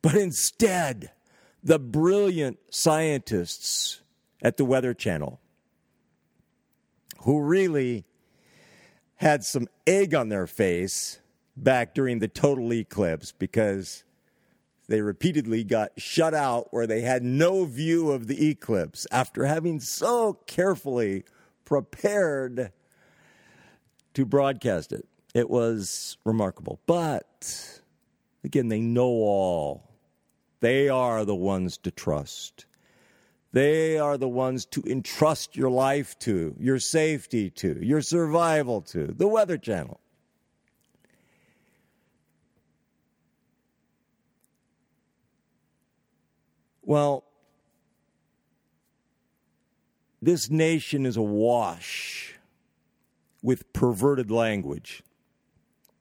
But 0.00 0.14
instead, 0.14 1.10
the 1.62 1.78
brilliant 1.78 2.58
scientists 2.70 4.00
at 4.40 4.56
the 4.56 4.64
Weather 4.64 4.94
Channel, 4.94 5.40
who 7.24 7.42
really 7.42 8.06
had 9.16 9.44
some 9.44 9.68
egg 9.86 10.14
on 10.14 10.30
their 10.30 10.46
face 10.46 11.20
back 11.54 11.94
during 11.94 12.20
the 12.20 12.28
total 12.28 12.72
eclipse 12.72 13.32
because 13.32 14.04
they 14.88 15.02
repeatedly 15.02 15.62
got 15.62 15.92
shut 15.98 16.32
out 16.32 16.72
where 16.72 16.86
they 16.86 17.02
had 17.02 17.22
no 17.22 17.66
view 17.66 18.10
of 18.10 18.26
the 18.26 18.48
eclipse 18.48 19.06
after 19.12 19.44
having 19.44 19.78
so 19.78 20.32
carefully 20.46 21.24
prepared 21.66 22.72
to 24.14 24.24
broadcast 24.24 24.92
it. 24.92 25.06
It 25.34 25.48
was 25.48 26.18
remarkable. 26.24 26.80
But 26.86 27.80
again, 28.44 28.68
they 28.68 28.80
know 28.80 29.08
all. 29.08 29.90
They 30.60 30.88
are 30.88 31.24
the 31.24 31.34
ones 31.34 31.78
to 31.78 31.90
trust. 31.90 32.66
They 33.52 33.98
are 33.98 34.16
the 34.16 34.28
ones 34.28 34.64
to 34.66 34.82
entrust 34.86 35.56
your 35.56 35.70
life 35.70 36.18
to, 36.20 36.54
your 36.58 36.78
safety 36.78 37.50
to, 37.50 37.78
your 37.84 38.00
survival 38.00 38.80
to. 38.82 39.06
The 39.06 39.26
Weather 39.26 39.58
Channel. 39.58 40.00
Well, 46.82 47.24
this 50.20 50.50
nation 50.50 51.06
is 51.06 51.16
awash 51.16 52.34
with 53.42 53.72
perverted 53.72 54.30
language. 54.30 55.02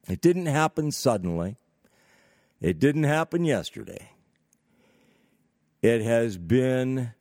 It 0.09 0.21
didn't 0.21 0.47
happen 0.47 0.91
suddenly. 0.91 1.57
It 2.59 2.79
didn't 2.79 3.03
happen 3.03 3.45
yesterday. 3.45 4.09
It 5.81 6.01
has 6.01 6.37
been 6.37 7.11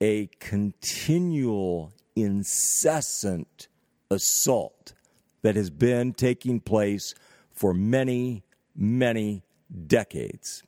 a 0.00 0.28
continual, 0.38 1.92
incessant 2.14 3.68
assault 4.10 4.92
that 5.42 5.56
has 5.56 5.70
been 5.70 6.12
taking 6.12 6.60
place 6.60 7.14
for 7.50 7.72
many, 7.72 8.44
many 8.76 9.42
decades. 9.86 10.62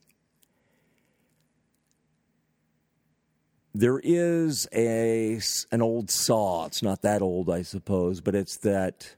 There 3.73 4.01
is 4.03 4.67
a 4.75 5.41
an 5.71 5.83
old 5.83 6.11
saw. 6.11 6.67
It's 6.67 6.83
not 6.83 7.03
that 7.03 7.23
old, 7.23 7.49
I 7.49 7.63
suppose, 7.63 8.21
but 8.21 8.35
it's 8.35 8.57
that 8.59 9.15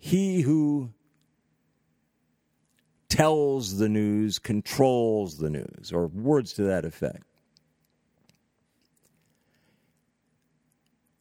He 0.00 0.40
who 0.40 0.90
tells 3.10 3.76
the 3.76 3.88
news 3.88 4.38
controls 4.38 5.36
the 5.36 5.50
news, 5.50 5.92
or 5.92 6.06
words 6.06 6.54
to 6.54 6.62
that 6.62 6.86
effect. 6.86 7.24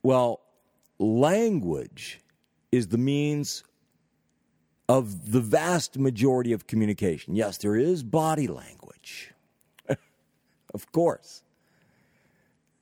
Well, 0.02 0.40
language 0.98 2.22
is 2.72 2.88
the 2.88 2.98
means 2.98 3.66
of 4.88 5.34
the 5.34 5.42
vast 5.42 5.98
majority 6.00 6.54
of 6.54 6.66
communication. 6.66 7.36
Yes, 7.36 7.58
there 7.58 7.76
is 7.76 8.02
body 8.02 8.48
language, 8.48 9.34
of 10.74 10.92
course. 10.94 11.44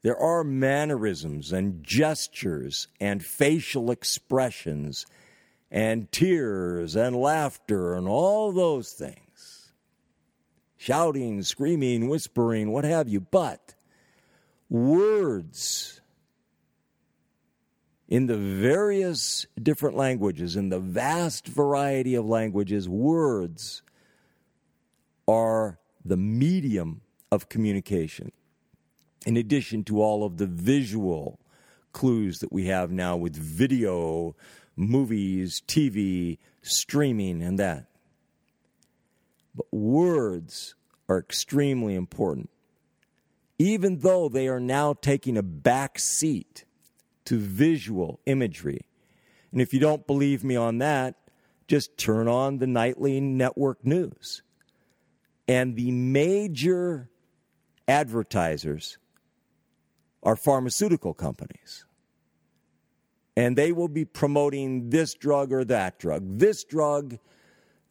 There 0.04 0.18
are 0.18 0.44
mannerisms 0.44 1.52
and 1.52 1.84
gestures 1.84 2.88
and 3.00 3.26
facial 3.26 3.90
expressions 3.90 5.08
and 5.70 6.12
tears 6.12 6.96
and 6.96 7.16
laughter 7.16 7.94
and 7.94 8.08
all 8.08 8.52
those 8.52 8.92
things. 8.94 9.72
Shouting, 10.78 11.42
screaming, 11.44 12.08
whispering, 12.08 12.72
what 12.72 12.86
have 12.86 13.10
you. 13.10 13.20
But 13.20 13.76
words 14.70 16.02
in 18.08 18.28
the 18.28 18.38
various 18.38 19.46
different 19.62 19.98
languages, 19.98 20.56
in 20.56 20.70
the 20.70 20.80
vast 20.80 21.48
variety 21.48 22.16
of 22.16 22.26
languages, 22.26 22.88
words 22.88 23.82
are 25.28 25.80
the 26.06 26.16
medium 26.16 27.02
of 27.32 27.50
communication, 27.50 28.32
in 29.26 29.36
addition 29.36 29.84
to 29.84 30.02
all 30.02 30.24
of 30.24 30.38
the 30.38 30.46
visual 30.46 31.40
clues 31.92 32.40
that 32.40 32.54
we 32.54 32.68
have 32.68 32.92
now 32.92 33.18
with 33.18 33.36
video, 33.36 34.36
movies, 34.78 35.62
TV, 35.68 36.38
streaming, 36.62 37.42
and 37.42 37.60
that. 37.60 37.88
But 39.56 39.74
words 39.74 40.76
are 41.10 41.18
extremely 41.18 41.96
important, 41.96 42.50
even 43.58 44.00
though 44.00 44.30
they 44.30 44.48
are 44.48 44.60
now 44.60 44.94
taking 44.94 45.36
a 45.36 45.44
back 45.44 45.98
seat 46.00 46.66
to 47.26 47.38
visual 47.38 48.20
imagery. 48.26 48.86
And 49.52 49.62
if 49.62 49.74
you 49.74 49.80
don't 49.80 50.06
believe 50.06 50.44
me 50.44 50.56
on 50.56 50.78
that, 50.78 51.16
just 51.68 51.98
turn 51.98 52.28
on 52.28 52.60
the 52.60 52.68
nightly 52.68 53.20
network 53.20 53.84
news. 53.84 54.44
And 55.48 55.76
the 55.76 55.92
major 55.92 57.10
advertisers 57.88 58.98
are 60.22 60.36
pharmaceutical 60.36 61.14
companies. 61.14 61.86
And 63.38 63.56
they 63.56 63.72
will 63.72 63.88
be 63.88 64.04
promoting 64.04 64.90
this 64.90 65.14
drug 65.14 65.54
or 65.54 65.64
that 65.66 66.00
drug, 66.00 66.40
this 66.40 66.64
drug 66.64 67.20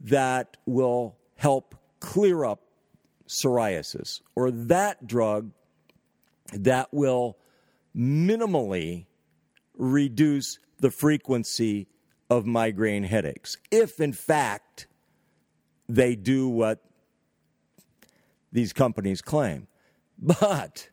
that 0.00 0.56
will 0.66 1.16
help 1.36 1.76
clear 2.00 2.44
up 2.44 2.62
psoriasis, 3.28 4.22
or 4.34 4.50
that 4.50 5.06
drug 5.06 5.52
that 6.52 6.92
will 6.92 7.38
minimally 7.96 9.06
reduce 9.76 10.58
the 10.80 10.90
frequency 10.90 11.86
of 12.28 12.44
migraine 12.44 13.04
headaches. 13.04 13.56
If, 13.70 14.00
in 14.00 14.12
fact, 14.12 14.88
they 15.88 16.16
do 16.16 16.48
what 16.48 16.82
these 18.50 18.72
companies 18.72 19.22
claim. 19.22 19.68
But 20.18 20.88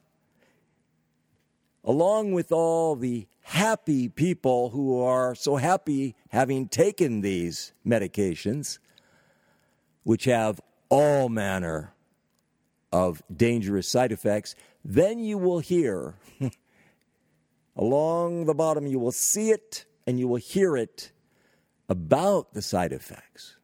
along 1.83 2.33
with 2.33 2.51
all 2.51 2.95
the 2.95 3.27
happy 3.43 4.09
people 4.09 4.69
who 4.69 4.99
are 5.01 5.35
so 5.35 5.57
happy 5.57 6.15
having 6.29 6.67
taken 6.67 7.21
these 7.21 7.73
medications, 7.85 8.79
which 10.03 10.25
have 10.25 10.59
all 10.89 11.29
manner 11.29 11.93
of 12.91 13.21
dangerous 13.35 13.87
side 13.87 14.11
effects, 14.11 14.55
then 14.83 15.19
you 15.19 15.37
will 15.37 15.59
hear 15.59 16.15
along 17.75 18.45
the 18.45 18.53
bottom, 18.53 18.87
you 18.87 18.99
will 18.99 19.11
see 19.11 19.51
it 19.51 19.85
and 20.07 20.19
you 20.19 20.27
will 20.27 20.37
hear 20.37 20.75
it 20.75 21.11
about 21.89 22.53
the 22.53 22.61
side 22.61 22.91
effects. 22.91 23.57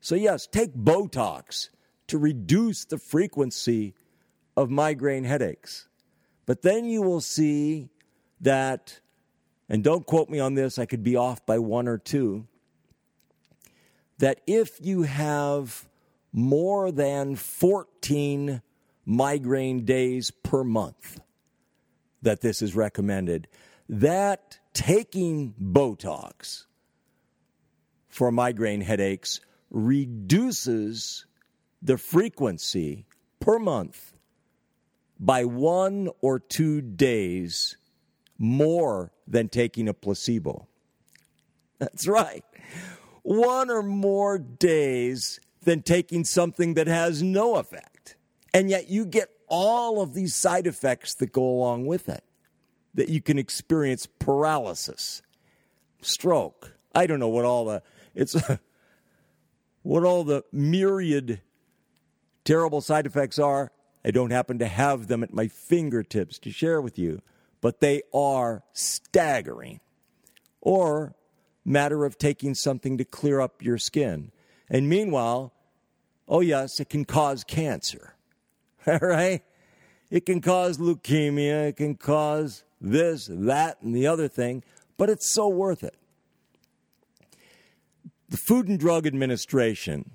So, 0.00 0.14
yes, 0.14 0.46
take 0.46 0.74
Botox 0.74 1.68
to 2.06 2.18
reduce 2.18 2.84
the 2.84 2.98
frequency 2.98 3.94
of 4.56 4.70
migraine 4.70 5.24
headaches. 5.24 5.88
But 6.46 6.62
then 6.62 6.84
you 6.84 7.02
will 7.02 7.20
see 7.20 7.90
that, 8.40 9.00
and 9.68 9.84
don't 9.84 10.06
quote 10.06 10.28
me 10.28 10.38
on 10.40 10.54
this, 10.54 10.78
I 10.78 10.86
could 10.86 11.02
be 11.02 11.16
off 11.16 11.44
by 11.46 11.58
one 11.58 11.88
or 11.88 11.98
two, 11.98 12.46
that 14.18 14.40
if 14.46 14.78
you 14.80 15.02
have 15.02 15.88
more 16.32 16.92
than 16.92 17.36
14 17.36 18.62
migraine 19.04 19.84
days 19.84 20.30
per 20.30 20.62
month, 20.62 21.20
that 22.22 22.40
this 22.40 22.62
is 22.62 22.74
recommended, 22.76 23.48
that 23.88 24.58
taking 24.72 25.54
Botox 25.60 26.66
for 28.08 28.30
migraine 28.30 28.82
headaches 28.82 29.40
reduces 29.70 31.26
the 31.82 31.96
frequency 31.96 33.06
per 33.40 33.58
month 33.58 34.12
by 35.18 35.44
one 35.44 36.08
or 36.20 36.38
two 36.38 36.80
days 36.80 37.76
more 38.40 39.12
than 39.28 39.50
taking 39.50 39.86
a 39.86 39.94
placebo. 39.94 40.66
That's 41.78 42.08
right. 42.08 42.42
One 43.22 43.70
or 43.70 43.82
more 43.82 44.38
days 44.38 45.38
than 45.62 45.82
taking 45.82 46.24
something 46.24 46.74
that 46.74 46.86
has 46.86 47.22
no 47.22 47.56
effect. 47.56 48.16
And 48.54 48.70
yet 48.70 48.88
you 48.88 49.04
get 49.04 49.28
all 49.46 50.00
of 50.00 50.14
these 50.14 50.34
side 50.34 50.66
effects 50.66 51.14
that 51.16 51.32
go 51.32 51.42
along 51.42 51.86
with 51.86 52.08
it. 52.08 52.24
That 52.94 53.08
you 53.08 53.20
can 53.20 53.38
experience 53.38 54.08
paralysis, 54.18 55.22
stroke. 56.00 56.74
I 56.92 57.06
don't 57.06 57.20
know 57.20 57.28
what 57.28 57.44
all 57.44 57.66
the 57.66 57.82
it's 58.16 58.34
what 59.82 60.02
all 60.02 60.24
the 60.24 60.44
myriad 60.50 61.40
terrible 62.44 62.80
side 62.80 63.06
effects 63.06 63.38
are. 63.38 63.70
I 64.04 64.10
don't 64.10 64.30
happen 64.30 64.58
to 64.58 64.66
have 64.66 65.06
them 65.06 65.22
at 65.22 65.32
my 65.32 65.46
fingertips 65.46 66.38
to 66.40 66.50
share 66.50 66.80
with 66.80 66.98
you, 66.98 67.22
but 67.60 67.80
they 67.80 68.02
are 68.12 68.62
staggering. 68.72 69.80
Or 70.60 71.14
matter 71.64 72.04
of 72.04 72.18
taking 72.18 72.54
something 72.54 72.98
to 72.98 73.04
clear 73.04 73.40
up 73.40 73.62
your 73.62 73.78
skin. 73.78 74.32
And 74.68 74.88
meanwhile, 74.88 75.52
oh 76.28 76.40
yes, 76.40 76.80
it 76.80 76.88
can 76.88 77.04
cause 77.04 77.44
cancer. 77.44 78.14
All 78.86 78.98
right? 78.98 79.42
It 80.10 80.26
can 80.26 80.40
cause 80.40 80.78
leukemia, 80.78 81.68
it 81.68 81.76
can 81.76 81.94
cause 81.94 82.64
this, 82.80 83.28
that, 83.30 83.80
and 83.82 83.94
the 83.94 84.06
other 84.06 84.26
thing, 84.26 84.64
but 84.96 85.08
it's 85.08 85.32
so 85.32 85.48
worth 85.48 85.84
it. 85.84 85.94
The 88.28 88.36
Food 88.36 88.68
and 88.68 88.78
Drug 88.78 89.06
Administration 89.06 90.10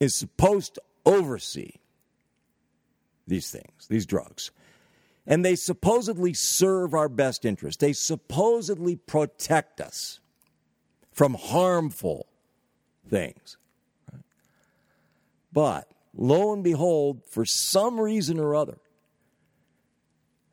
is 0.00 0.16
supposed 0.16 0.74
to 0.74 0.82
oversee 1.04 1.72
these 3.26 3.50
things, 3.50 3.86
these 3.88 4.06
drugs. 4.06 4.50
And 5.26 5.44
they 5.44 5.54
supposedly 5.54 6.34
serve 6.34 6.94
our 6.94 7.08
best 7.08 7.44
interest. 7.44 7.80
They 7.80 7.92
supposedly 7.92 8.96
protect 8.96 9.80
us 9.80 10.20
from 11.12 11.34
harmful 11.34 12.26
things. 13.08 13.56
But 15.52 15.88
lo 16.14 16.52
and 16.52 16.64
behold, 16.64 17.22
for 17.26 17.44
some 17.44 18.00
reason 18.00 18.40
or 18.40 18.54
other, 18.54 18.78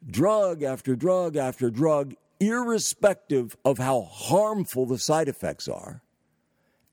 drug 0.05 0.61
after 0.61 0.95
drug 0.95 1.35
after 1.35 1.69
drug, 1.69 2.15
irrespective 2.39 3.57
of 3.65 3.77
how 3.77 4.01
harmful 4.01 4.85
the 4.85 4.99
side 4.99 5.27
effects 5.27 5.67
are, 5.67 6.01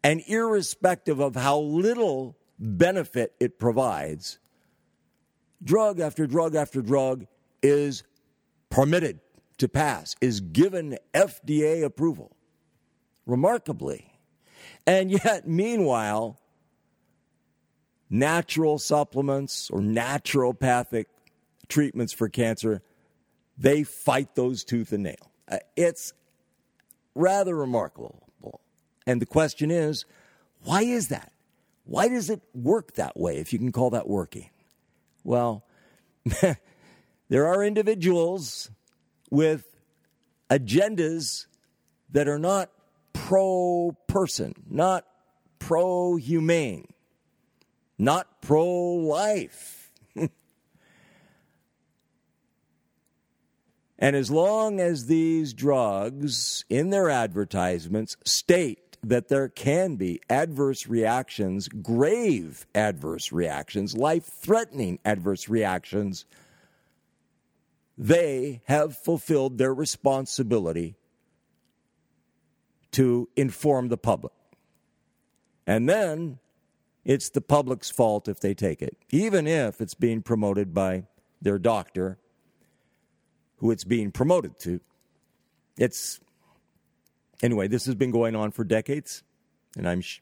and 0.02 0.22
irrespective 0.26 1.20
of 1.20 1.34
how 1.34 1.58
little 1.58 2.36
benefit 2.58 3.34
it 3.40 3.58
provides, 3.58 4.38
drug 5.62 6.00
after 6.00 6.26
drug 6.26 6.54
after 6.54 6.80
drug 6.80 7.26
is 7.62 8.02
permitted 8.70 9.20
to 9.58 9.68
pass, 9.68 10.16
is 10.20 10.40
given 10.40 10.98
FDA 11.14 11.84
approval. 11.84 12.36
Remarkably. 13.26 14.12
And 14.86 15.10
yet, 15.10 15.46
meanwhile, 15.48 16.38
natural 18.08 18.78
supplements 18.78 19.70
or 19.70 19.80
naturopathic 19.80 21.06
treatments 21.68 22.12
for 22.12 22.28
cancer, 22.28 22.82
they 23.58 23.82
fight 23.82 24.34
those 24.34 24.64
tooth 24.64 24.92
and 24.92 25.04
nail. 25.04 25.30
Uh, 25.48 25.58
it's 25.76 26.12
rather 27.14 27.56
remarkable. 27.56 28.22
And 29.06 29.22
the 29.22 29.26
question 29.26 29.70
is, 29.70 30.04
why 30.62 30.82
is 30.82 31.08
that? 31.08 31.32
Why 31.84 32.08
does 32.08 32.28
it 32.28 32.42
work 32.52 32.94
that 32.94 33.16
way, 33.16 33.36
if 33.36 33.52
you 33.52 33.58
can 33.58 33.70
call 33.70 33.90
that 33.90 34.08
working? 34.08 34.50
Well, 35.22 35.64
there 37.28 37.46
are 37.46 37.62
individuals 37.64 38.70
with 39.30 39.76
agendas 40.50 41.46
that 42.10 42.28
are 42.28 42.38
not 42.38 42.70
pro 43.12 43.96
person, 44.06 44.54
not 44.68 45.04
pro 45.58 46.16
humane 46.16 46.86
not 47.98 48.40
pro 48.40 48.66
life. 48.66 49.92
and 53.98 54.16
as 54.16 54.30
long 54.30 54.80
as 54.80 55.06
these 55.06 55.54
drugs 55.54 56.64
in 56.68 56.90
their 56.90 57.08
advertisements 57.10 58.16
state 58.24 58.98
that 59.02 59.28
there 59.28 59.48
can 59.48 59.96
be 59.96 60.20
adverse 60.28 60.86
reactions, 60.86 61.68
grave 61.68 62.66
adverse 62.74 63.30
reactions, 63.30 63.96
life 63.96 64.24
threatening 64.24 64.98
adverse 65.04 65.48
reactions, 65.48 66.24
they 67.98 68.62
have 68.66 68.96
fulfilled 68.96 69.58
their 69.58 69.74
responsibility 69.74 70.96
to 72.92 73.28
inform 73.36 73.88
the 73.88 73.96
public. 73.96 74.32
And 75.66 75.88
then 75.88 76.38
it's 77.04 77.30
the 77.30 77.40
public's 77.40 77.90
fault 77.90 78.28
if 78.28 78.40
they 78.40 78.54
take 78.54 78.82
it, 78.82 78.96
even 79.10 79.46
if 79.46 79.80
it's 79.80 79.94
being 79.94 80.22
promoted 80.22 80.74
by 80.74 81.04
their 81.40 81.58
doctor 81.58 82.18
who 83.58 83.70
it's 83.70 83.84
being 83.84 84.10
promoted 84.12 84.58
to. 84.60 84.80
It's 85.78 86.20
anyway, 87.42 87.68
this 87.68 87.86
has 87.86 87.94
been 87.94 88.10
going 88.10 88.36
on 88.36 88.50
for 88.50 88.64
decades, 88.64 89.22
and 89.76 89.88
I'm 89.88 90.00
sh- 90.00 90.20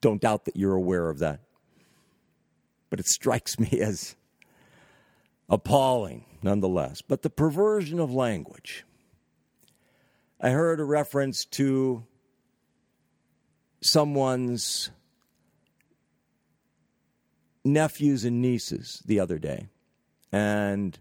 don't 0.00 0.20
doubt 0.20 0.46
that 0.46 0.56
you're 0.56 0.74
aware 0.74 1.08
of 1.10 1.18
that. 1.20 1.40
but 2.90 3.00
it 3.00 3.06
strikes 3.06 3.58
me 3.58 3.80
as 3.80 4.16
appalling 5.48 6.26
nonetheless. 6.42 7.02
But 7.02 7.22
the 7.22 7.30
perversion 7.30 8.00
of 8.00 8.12
language. 8.12 8.84
I 10.40 10.50
heard 10.50 10.80
a 10.80 10.84
reference 10.84 11.44
to 11.46 12.04
someone's 13.80 14.90
nephews 17.64 18.24
and 18.24 18.40
nieces 18.40 19.02
the 19.06 19.20
other 19.20 19.38
day. 19.38 19.68
And 20.32 20.98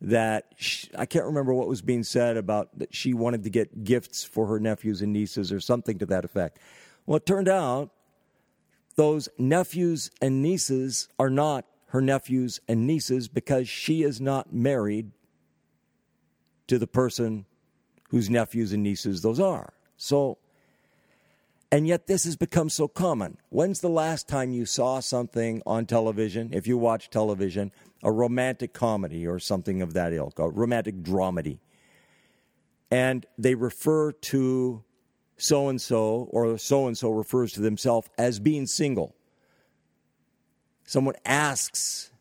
that 0.00 0.52
she, 0.56 0.88
I 0.96 1.06
can't 1.06 1.24
remember 1.24 1.54
what 1.54 1.68
was 1.68 1.82
being 1.82 2.04
said 2.04 2.36
about 2.36 2.78
that 2.78 2.94
she 2.94 3.14
wanted 3.14 3.44
to 3.44 3.50
get 3.50 3.84
gifts 3.84 4.24
for 4.24 4.46
her 4.46 4.60
nephews 4.60 5.00
and 5.00 5.12
nieces 5.12 5.50
or 5.50 5.60
something 5.60 5.98
to 5.98 6.06
that 6.06 6.24
effect. 6.24 6.58
Well, 7.06 7.16
it 7.16 7.26
turned 7.26 7.48
out 7.48 7.90
those 8.96 9.28
nephews 9.38 10.10
and 10.20 10.42
nieces 10.42 11.08
are 11.18 11.30
not 11.30 11.64
her 11.88 12.00
nephews 12.00 12.60
and 12.68 12.86
nieces 12.86 13.28
because 13.28 13.68
she 13.68 14.02
is 14.02 14.20
not 14.20 14.52
married 14.52 15.12
to 16.66 16.78
the 16.78 16.86
person 16.86 17.46
whose 18.10 18.28
nephews 18.28 18.72
and 18.72 18.82
nieces 18.82 19.22
those 19.22 19.40
are. 19.40 19.72
So, 19.96 20.38
and 21.70 21.86
yet 21.86 22.06
this 22.06 22.24
has 22.24 22.36
become 22.36 22.68
so 22.68 22.88
common. 22.88 23.38
When's 23.50 23.80
the 23.80 23.88
last 23.88 24.28
time 24.28 24.52
you 24.52 24.66
saw 24.66 25.00
something 25.00 25.62
on 25.66 25.86
television, 25.86 26.50
if 26.52 26.66
you 26.66 26.76
watch 26.76 27.10
television, 27.10 27.72
a 28.02 28.12
romantic 28.12 28.72
comedy 28.72 29.26
or 29.26 29.38
something 29.38 29.82
of 29.82 29.94
that 29.94 30.12
ilk, 30.12 30.38
a 30.38 30.48
romantic 30.48 31.02
dramedy, 31.02 31.58
and 32.90 33.26
they 33.36 33.54
refer 33.54 34.12
to 34.12 34.84
so 35.38 35.68
and 35.68 35.80
so, 35.80 36.28
or 36.30 36.56
so 36.58 36.86
and 36.86 36.96
so 36.96 37.10
refers 37.10 37.52
to 37.52 37.60
themselves 37.60 38.08
as 38.16 38.38
being 38.38 38.66
single? 38.66 39.14
Someone 40.86 41.16
asks, 41.24 42.12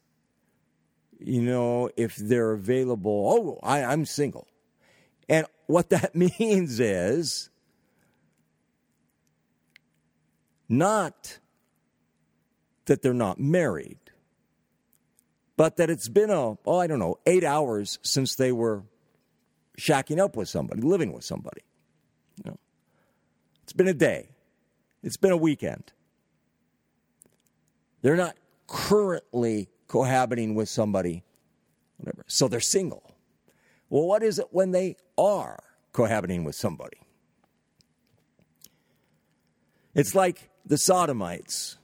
you 1.19 1.41
know, 1.41 1.89
if 1.95 2.15
they're 2.15 2.51
available. 2.51 3.59
Oh, 3.61 3.67
I, 3.67 3.83
I'm 3.83 4.05
single. 4.05 4.47
And 5.29 5.45
what 5.67 5.91
that 5.91 6.15
means 6.39 6.79
is 6.79 7.49
not 10.67 11.39
that 12.85 13.03
they're 13.03 13.13
not 13.13 13.39
married, 13.39 13.99
but 15.57 15.77
that 15.77 15.89
it's 15.91 16.09
been 16.09 16.31
a, 16.31 16.57
oh, 16.65 16.79
I 16.79 16.87
don't 16.87 16.99
know, 16.99 17.19
eight 17.27 17.43
hours 17.43 17.99
since 18.01 18.35
they 18.35 18.51
were 18.51 18.83
shacking 19.79 20.19
up 20.19 20.35
with 20.35 20.49
somebody, 20.49 20.81
living 20.81 21.13
with 21.13 21.23
somebody. 21.23 21.61
You 22.43 22.51
know, 22.51 22.57
it's 23.63 23.73
been 23.73 23.87
a 23.87 23.93
day. 23.93 24.29
It's 25.03 25.17
been 25.17 25.31
a 25.31 25.37
weekend. 25.37 25.91
They're 28.01 28.15
not 28.15 28.35
currently 28.67 29.69
cohabiting 29.87 30.55
with 30.55 30.69
somebody, 30.69 31.23
whatever. 31.97 32.23
So 32.27 32.47
they're 32.47 32.59
single. 32.59 33.15
Well, 33.89 34.05
what 34.05 34.23
is 34.23 34.39
it 34.39 34.47
when 34.51 34.71
they 34.71 34.97
are 35.17 35.63
cohabiting 35.91 36.43
with 36.43 36.55
somebody? 36.55 36.97
It's 39.93 40.13
like 40.13 40.49
the 40.65 40.77
Sodomites. 40.77 41.77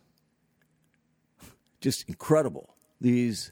Just 1.79 2.07
incredible. 2.07 2.75
These 2.99 3.51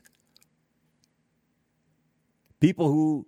people 2.59 2.89
who 2.89 3.25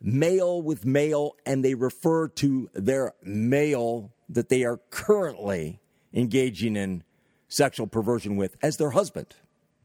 male 0.00 0.60
with 0.60 0.84
male 0.84 1.34
and 1.46 1.64
they 1.64 1.74
refer 1.74 2.28
to 2.28 2.68
their 2.74 3.14
male 3.22 4.12
that 4.28 4.50
they 4.50 4.64
are 4.64 4.78
currently 4.90 5.80
engaging 6.12 6.76
in 6.76 7.02
sexual 7.48 7.86
perversion 7.86 8.36
with 8.36 8.56
as 8.62 8.76
their 8.76 8.90
husband, 8.90 9.34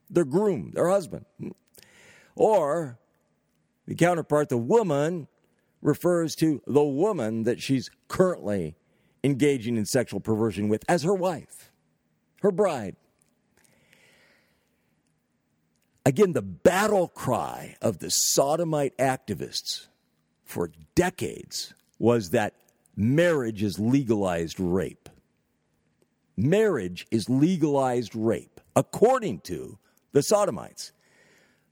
their 0.10 0.26
groom, 0.26 0.72
their 0.74 0.90
husband. 0.90 1.26
Or 2.36 3.00
the 3.86 3.96
counterpart, 3.96 4.50
the 4.50 4.58
woman, 4.58 5.28
refers 5.82 6.36
to 6.36 6.62
the 6.68 6.84
woman 6.84 7.44
that 7.44 7.62
she's 7.62 7.90
currently 8.08 8.76
engaging 9.24 9.78
in 9.78 9.86
sexual 9.86 10.20
perversion 10.20 10.70
with 10.70 10.84
as 10.88 11.04
her 11.04 11.14
wife, 11.14 11.72
her 12.42 12.52
bride. 12.52 12.96
Again, 16.06 16.34
the 16.34 16.42
battle 16.42 17.08
cry 17.08 17.76
of 17.82 18.00
the 18.00 18.10
sodomite 18.10 18.98
activists 18.98 19.88
for 20.44 20.72
decades 20.96 21.74
was 22.00 22.32
that 22.32 22.56
marriage 22.96 23.62
is 23.62 23.80
legalized 23.80 24.60
rape. 24.60 25.10
Marriage 26.36 27.06
is 27.12 27.30
legalized 27.30 28.16
rape, 28.16 28.62
according 28.76 29.42
to 29.42 29.78
the 30.12 30.24
sodomites. 30.24 30.92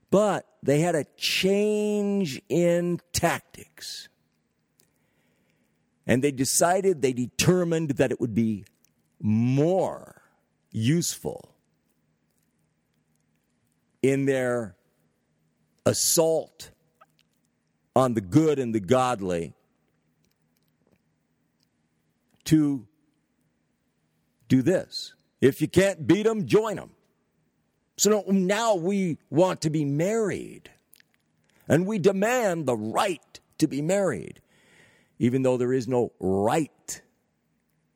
But 0.09 0.47
they 0.63 0.79
had 0.79 0.95
a 0.95 1.05
change 1.17 2.41
in 2.49 3.01
tactics. 3.11 4.09
And 6.05 6.23
they 6.23 6.31
decided, 6.31 7.01
they 7.01 7.13
determined 7.13 7.91
that 7.91 8.11
it 8.11 8.21
would 8.21 8.33
be 8.33 8.65
more 9.19 10.21
useful 10.71 11.53
in 14.01 14.25
their 14.25 14.75
assault 15.85 16.71
on 17.95 18.13
the 18.13 18.21
good 18.21 18.59
and 18.59 18.73
the 18.73 18.79
godly 18.79 19.53
to 22.45 22.87
do 24.47 24.61
this. 24.61 25.13
If 25.41 25.61
you 25.61 25.67
can't 25.67 26.07
beat 26.07 26.23
them, 26.23 26.45
join 26.45 26.77
them. 26.77 26.91
So 27.97 28.23
now 28.27 28.75
we 28.75 29.17
want 29.29 29.61
to 29.61 29.69
be 29.69 29.83
married. 29.83 30.69
And 31.67 31.85
we 31.85 31.99
demand 31.99 32.65
the 32.65 32.77
right 32.77 33.39
to 33.57 33.67
be 33.67 33.81
married, 33.81 34.41
even 35.19 35.41
though 35.41 35.57
there 35.57 35.73
is 35.73 35.87
no 35.87 36.13
right 36.19 37.01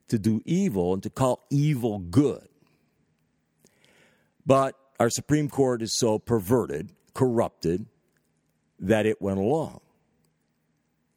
to 0.09 0.19
do 0.19 0.41
evil 0.45 0.93
and 0.93 1.03
to 1.03 1.09
call 1.09 1.45
evil 1.49 1.99
good. 1.99 2.47
But 4.45 4.75
our 4.99 5.09
Supreme 5.09 5.47
Court 5.47 5.81
is 5.81 5.97
so 5.97 6.19
perverted, 6.19 6.91
corrupted, 7.13 7.85
that 8.79 9.05
it 9.05 9.21
went 9.21 9.39
along. 9.39 9.79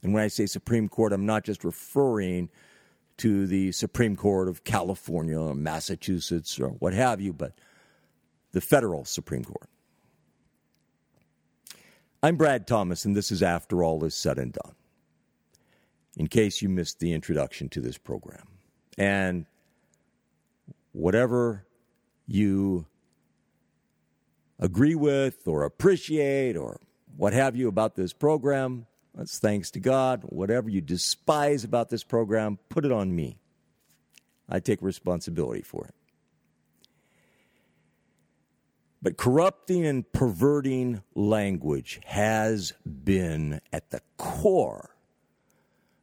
And 0.03 0.13
when 0.13 0.23
I 0.23 0.29
say 0.29 0.47
Supreme 0.47 0.89
Court, 0.89 1.13
I'm 1.13 1.27
not 1.27 1.45
just 1.45 1.65
referring 1.65 2.51
to 3.17 3.47
the 3.47 3.73
Supreme 3.73 4.15
Court 4.15 4.49
of 4.49 4.63
California 4.63 5.41
or 5.41 5.55
Massachusetts 5.55 6.61
or 6.61 6.69
what 6.69 6.93
have 6.93 7.21
you, 7.21 7.33
but 7.33 7.55
the 8.55 8.61
federal 8.61 9.05
Supreme 9.05 9.45
Court. 9.45 9.69
I'm 12.23 12.37
Brad 12.37 12.67
Thomas, 12.67 13.05
and 13.05 13.15
this 13.15 13.31
is 13.33 13.43
After 13.43 13.83
All 13.83 14.05
Is 14.05 14.15
Said 14.15 14.39
and 14.39 14.53
Done, 14.53 14.75
in 16.17 16.29
case 16.29 16.63
you 16.63 16.69
missed 16.69 17.01
the 17.01 17.13
introduction 17.13 17.69
to 17.71 17.81
this 17.81 17.99
program. 17.99 18.47
And 18.97 19.45
whatever 20.93 21.67
you 22.29 22.87
agree 24.61 24.95
with 24.95 25.47
or 25.47 25.65
appreciate 25.65 26.57
or 26.57 26.81
what 27.17 27.33
have 27.33 27.57
you 27.57 27.67
about 27.67 27.97
this 27.97 28.13
program, 28.13 28.87
that's 29.17 29.41
thanks 29.41 29.73
to 29.73 29.81
God. 29.81 30.23
Whatever 30.27 30.71
you 30.71 30.81
despise 30.81 31.65
about 31.65 31.91
this 31.91 32.05
program, 32.05 32.61
put 32.69 32.85
it 32.85 32.93
on 32.93 33.15
me. 33.15 33.37
I 34.49 34.61
take 34.61 34.81
responsibility 34.81 35.63
for 35.63 35.87
it. 35.87 35.95
But 39.05 39.19
corrupting 39.19 39.85
and 39.85 40.11
perverting 40.13 41.03
language 41.15 42.01
has 42.07 42.73
been 42.87 43.61
at 43.71 43.91
the 43.91 44.01
core 44.17 44.97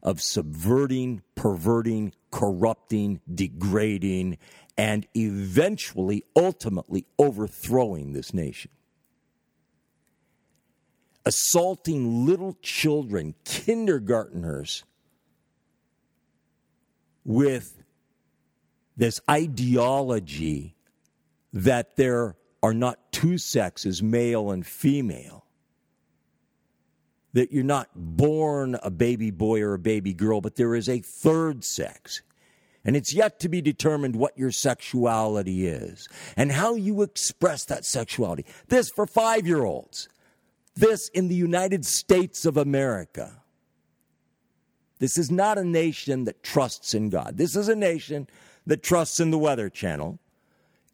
of 0.03 0.21
subverting, 0.21 1.23
perverting, 1.33 2.13
corrupting, 2.29 3.19
degrading, 3.33 4.37
and 4.77 5.07
eventually, 5.15 6.25
ultimately 6.35 7.07
overthrowing 7.17 8.13
this 8.13 8.35
nation. 8.35 8.69
Assaulting 11.25 12.27
little 12.27 12.55
children, 12.61 13.33
kindergarteners, 13.45 14.83
with 17.25 17.81
this 18.95 19.19
ideology 19.27 20.75
that 21.51 21.95
they're 21.95 22.35
are 22.63 22.73
not 22.73 23.11
two 23.11 23.37
sexes, 23.37 24.03
male 24.03 24.51
and 24.51 24.65
female. 24.65 25.45
That 27.33 27.51
you're 27.51 27.63
not 27.63 27.89
born 27.95 28.77
a 28.83 28.91
baby 28.91 29.31
boy 29.31 29.61
or 29.61 29.73
a 29.73 29.79
baby 29.79 30.13
girl, 30.13 30.41
but 30.41 30.55
there 30.55 30.75
is 30.75 30.89
a 30.89 30.99
third 30.99 31.63
sex. 31.63 32.21
And 32.83 32.95
it's 32.95 33.13
yet 33.13 33.39
to 33.41 33.49
be 33.49 33.61
determined 33.61 34.15
what 34.15 34.37
your 34.37 34.51
sexuality 34.51 35.67
is 35.67 36.09
and 36.35 36.51
how 36.51 36.75
you 36.75 37.03
express 37.03 37.65
that 37.65 37.85
sexuality. 37.85 38.45
This 38.67 38.89
for 38.89 39.05
five 39.05 39.47
year 39.47 39.63
olds. 39.63 40.09
This 40.75 41.09
in 41.09 41.27
the 41.27 41.35
United 41.35 41.85
States 41.85 42.45
of 42.45 42.57
America. 42.57 43.41
This 44.99 45.17
is 45.17 45.31
not 45.31 45.57
a 45.57 45.63
nation 45.63 46.25
that 46.25 46.43
trusts 46.43 46.93
in 46.93 47.09
God. 47.09 47.37
This 47.37 47.55
is 47.55 47.67
a 47.67 47.75
nation 47.75 48.27
that 48.67 48.83
trusts 48.83 49.19
in 49.19 49.31
the 49.31 49.37
Weather 49.37 49.69
Channel 49.69 50.19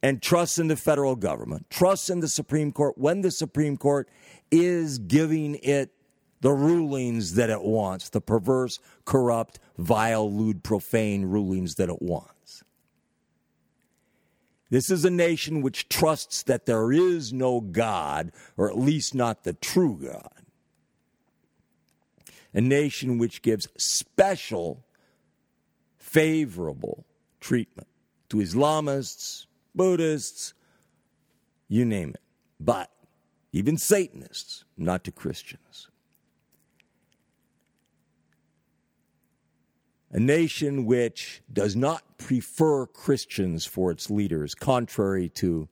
and 0.04 0.22
trust 0.22 0.60
in 0.60 0.68
the 0.68 0.76
federal 0.76 1.16
government, 1.16 1.70
trust 1.70 2.10
in 2.10 2.20
the 2.20 2.28
Supreme 2.28 2.72
Court 2.72 2.98
when 2.98 3.22
the 3.22 3.32
Supreme 3.32 3.78
Court 3.78 4.08
is 4.52 5.00
giving 5.00 5.56
it 5.56 5.92
the 6.42 6.52
rulings 6.52 7.34
that 7.34 7.50
it 7.50 7.64
wants, 7.64 8.10
the 8.10 8.22
perverse, 8.22 8.80
corrupt, 9.06 9.60
vile, 9.78 10.32
lewd, 10.32 10.64
profane 10.64 11.26
rulings 11.26 11.76
that 11.76 11.90
it 11.90 12.02
wants. 12.02 12.64
This 14.70 14.92
is 14.92 15.04
a 15.06 15.10
nation 15.10 15.62
which 15.62 15.90
trusts 15.90 16.44
that 16.44 16.66
there 16.66 16.92
is 16.92 17.34
no 17.34 17.62
God, 17.62 18.32
or 18.56 18.70
at 18.70 18.78
least 18.78 19.16
not 19.16 19.44
the 19.44 19.54
true 19.54 19.98
God. 20.02 20.30
A 22.54 22.62
nation 22.62 23.18
which 23.18 23.42
gives 23.42 23.68
special, 23.78 24.86
favorable 25.98 27.06
treatment 27.40 27.88
to 28.30 28.38
Islamists, 28.38 29.47
Buddhists, 29.78 30.54
you 31.70 31.86
name 31.86 32.10
it. 32.10 32.22
But 32.60 32.92
even 33.54 33.78
Satanists, 33.78 34.66
not 34.78 35.04
to 35.06 35.12
Christians. 35.12 35.88
A 40.12 40.20
nation 40.20 40.86
which 40.86 41.42
does 41.52 41.76
not 41.76 42.18
prefer 42.18 42.86
Christians 42.86 43.66
for 43.66 43.92
its 43.92 44.10
leaders, 44.10 44.56
contrary 44.56 45.30
to 45.30 45.68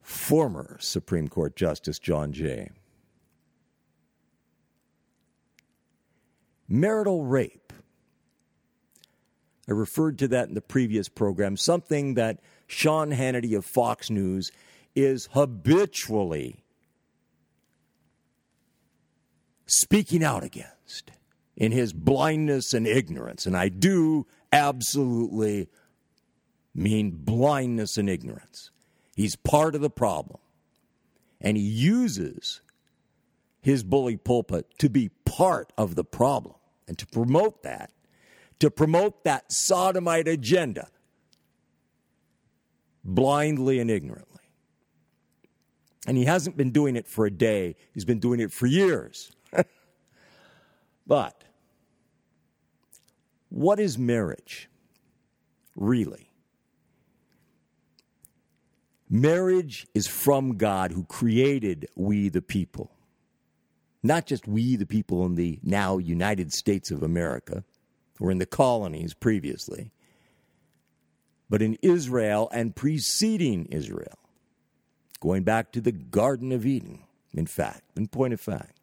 former 0.00 0.76
Supreme 0.80 1.28
Court 1.28 1.56
Justice 1.56 1.98
John 1.98 2.32
Jay. 2.32 2.70
Marital 6.68 7.24
rape. 7.24 7.72
I 9.68 9.72
referred 9.72 10.18
to 10.18 10.28
that 10.28 10.48
in 10.48 10.54
the 10.54 10.60
previous 10.60 11.08
program, 11.08 11.56
something 11.56 12.14
that 12.14 12.40
Sean 12.66 13.10
Hannity 13.10 13.56
of 13.56 13.64
Fox 13.64 14.10
News 14.10 14.50
is 14.94 15.28
habitually 15.32 16.64
speaking 19.66 20.22
out 20.24 20.42
against 20.42 21.12
in 21.56 21.72
his 21.72 21.92
blindness 21.92 22.74
and 22.74 22.86
ignorance. 22.86 23.46
And 23.46 23.56
I 23.56 23.68
do 23.68 24.26
absolutely 24.52 25.68
mean 26.74 27.10
blindness 27.10 27.96
and 27.96 28.08
ignorance. 28.08 28.70
He's 29.14 29.36
part 29.36 29.74
of 29.74 29.80
the 29.80 29.90
problem. 29.90 30.40
And 31.40 31.56
he 31.56 31.62
uses 31.62 32.60
his 33.60 33.82
bully 33.82 34.16
pulpit 34.16 34.66
to 34.78 34.88
be 34.88 35.10
part 35.24 35.72
of 35.78 35.94
the 35.94 36.04
problem 36.04 36.56
and 36.88 36.98
to 36.98 37.06
promote 37.06 37.62
that, 37.62 37.92
to 38.62 38.70
promote 38.70 39.24
that 39.24 39.52
sodomite 39.52 40.28
agenda 40.28 40.86
blindly 43.02 43.80
and 43.80 43.90
ignorantly. 43.90 44.44
And 46.06 46.16
he 46.16 46.26
hasn't 46.26 46.56
been 46.56 46.70
doing 46.70 46.94
it 46.94 47.08
for 47.08 47.26
a 47.26 47.30
day, 47.30 47.74
he's 47.92 48.04
been 48.04 48.20
doing 48.20 48.38
it 48.38 48.52
for 48.52 48.68
years. 48.68 49.32
but 51.08 51.42
what 53.48 53.80
is 53.80 53.98
marriage, 53.98 54.70
really? 55.74 56.30
Marriage 59.10 59.88
is 59.92 60.06
from 60.06 60.56
God 60.56 60.92
who 60.92 61.02
created 61.02 61.88
we 61.96 62.28
the 62.28 62.40
people. 62.40 62.92
Not 64.04 64.26
just 64.26 64.46
we 64.46 64.76
the 64.76 64.86
people 64.86 65.26
in 65.26 65.34
the 65.34 65.58
now 65.64 65.98
United 65.98 66.52
States 66.52 66.92
of 66.92 67.02
America 67.02 67.64
or 68.22 68.30
in 68.30 68.38
the 68.38 68.46
colonies 68.46 69.14
previously, 69.14 69.90
but 71.50 71.60
in 71.60 71.76
Israel 71.82 72.48
and 72.52 72.76
preceding 72.76 73.66
Israel, 73.66 74.16
going 75.18 75.42
back 75.42 75.72
to 75.72 75.80
the 75.80 75.90
Garden 75.90 76.52
of 76.52 76.64
Eden, 76.64 77.00
in 77.34 77.46
fact, 77.46 77.82
in 77.96 78.06
point 78.06 78.32
of 78.32 78.40
fact. 78.40 78.78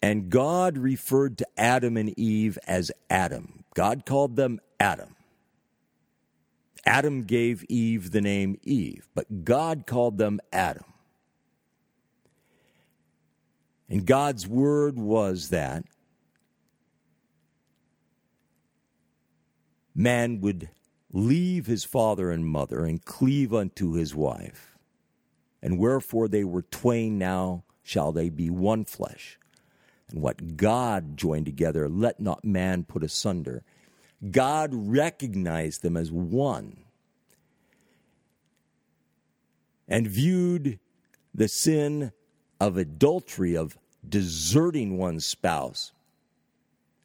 And 0.00 0.30
God 0.30 0.78
referred 0.78 1.36
to 1.38 1.46
Adam 1.58 1.98
and 1.98 2.18
Eve 2.18 2.58
as 2.66 2.90
Adam. 3.10 3.64
God 3.74 4.06
called 4.06 4.36
them 4.36 4.58
Adam. 4.80 5.16
Adam 6.86 7.24
gave 7.24 7.62
Eve 7.68 8.10
the 8.10 8.22
name 8.22 8.56
Eve, 8.62 9.06
but 9.14 9.44
God 9.44 9.86
called 9.86 10.16
them 10.16 10.40
Adam. 10.50 10.84
And 13.88 14.04
God's 14.04 14.46
word 14.46 14.98
was 14.98 15.50
that 15.50 15.84
man 19.94 20.40
would 20.40 20.68
leave 21.12 21.66
his 21.66 21.84
father 21.84 22.30
and 22.30 22.44
mother 22.44 22.84
and 22.84 23.04
cleave 23.04 23.54
unto 23.54 23.94
his 23.94 24.14
wife. 24.14 24.76
And 25.62 25.78
wherefore 25.78 26.28
they 26.28 26.44
were 26.44 26.62
twain, 26.62 27.18
now 27.18 27.64
shall 27.82 28.12
they 28.12 28.28
be 28.28 28.50
one 28.50 28.84
flesh. 28.84 29.38
And 30.10 30.20
what 30.20 30.56
God 30.56 31.16
joined 31.16 31.46
together, 31.46 31.88
let 31.88 32.20
not 32.20 32.44
man 32.44 32.84
put 32.84 33.02
asunder. 33.02 33.64
God 34.30 34.70
recognized 34.72 35.82
them 35.82 35.96
as 35.96 36.10
one 36.10 36.84
and 39.88 40.06
viewed 40.06 40.78
the 41.34 41.48
sin 41.48 42.12
of 42.60 42.76
adultery, 42.76 43.56
of 43.56 43.78
deserting 44.08 44.96
one's 44.98 45.26
spouse, 45.26 45.92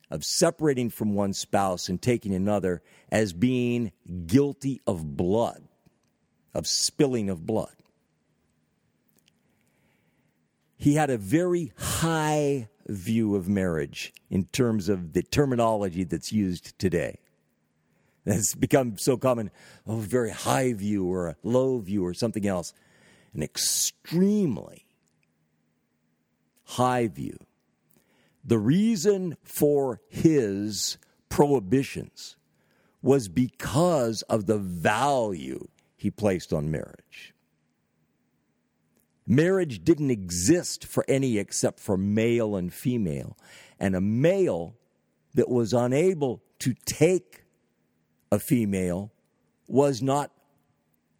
of 0.10 0.24
separating 0.24 0.90
from 0.90 1.14
one's 1.14 1.38
spouse 1.38 1.90
and 1.90 2.02
taking 2.02 2.34
another, 2.34 2.82
as 3.12 3.34
being 3.34 3.92
guilty 4.26 4.82
of 4.86 5.16
blood, 5.16 5.64
of 6.54 6.68
spilling 6.68 7.30
of 7.30 7.46
blood. 7.46 7.76
He 10.78 10.96
had 10.96 11.10
a 11.10 11.18
very 11.18 11.74
high 11.78 12.70
view 12.88 13.36
of 13.36 13.48
marriage 13.48 14.14
in 14.30 14.46
terms 14.46 14.90
of 14.90 15.14
the 15.14 15.22
terminology 15.22 16.04
that's 16.04 16.32
used 16.32 16.78
today. 16.80 17.20
That's 18.26 18.54
become 18.54 18.98
so 18.98 19.18
common, 19.18 19.50
oh, 19.88 19.96
very 19.96 20.32
high 20.32 20.74
view 20.74 21.06
or 21.06 21.28
a 21.28 21.36
low 21.44 21.80
view 21.80 22.06
or 22.06 22.14
something 22.14 22.46
else. 22.46 22.74
An 23.34 23.42
extremely 23.42 24.86
high 26.72 27.08
view. 27.08 27.38
The 28.44 28.58
reason 28.58 29.38
for 29.44 30.02
his 30.10 30.98
prohibitions 31.30 32.38
was 33.02 33.28
because 33.28 34.22
of 34.24 34.46
the 34.46 34.58
value 34.58 35.68
he 35.95 36.10
placed 36.10 36.54
on 36.54 36.72
marriage. 36.72 37.34
Marriage 39.28 39.84
didn't 39.84 40.12
exist 40.12 40.86
for 40.86 41.06
any 41.08 41.38
except 41.38 41.80
for 41.80 41.98
male 41.98 42.56
and 42.56 42.74
female. 42.74 43.38
And 43.80 43.95
a 43.95 44.02
male 44.02 44.76
that 45.36 45.50
was 45.50 45.74
unable 45.74 46.41
to 46.60 46.74
take 46.86 47.43
a 48.32 48.39
female 48.39 49.12
was 49.68 50.02
not 50.02 50.32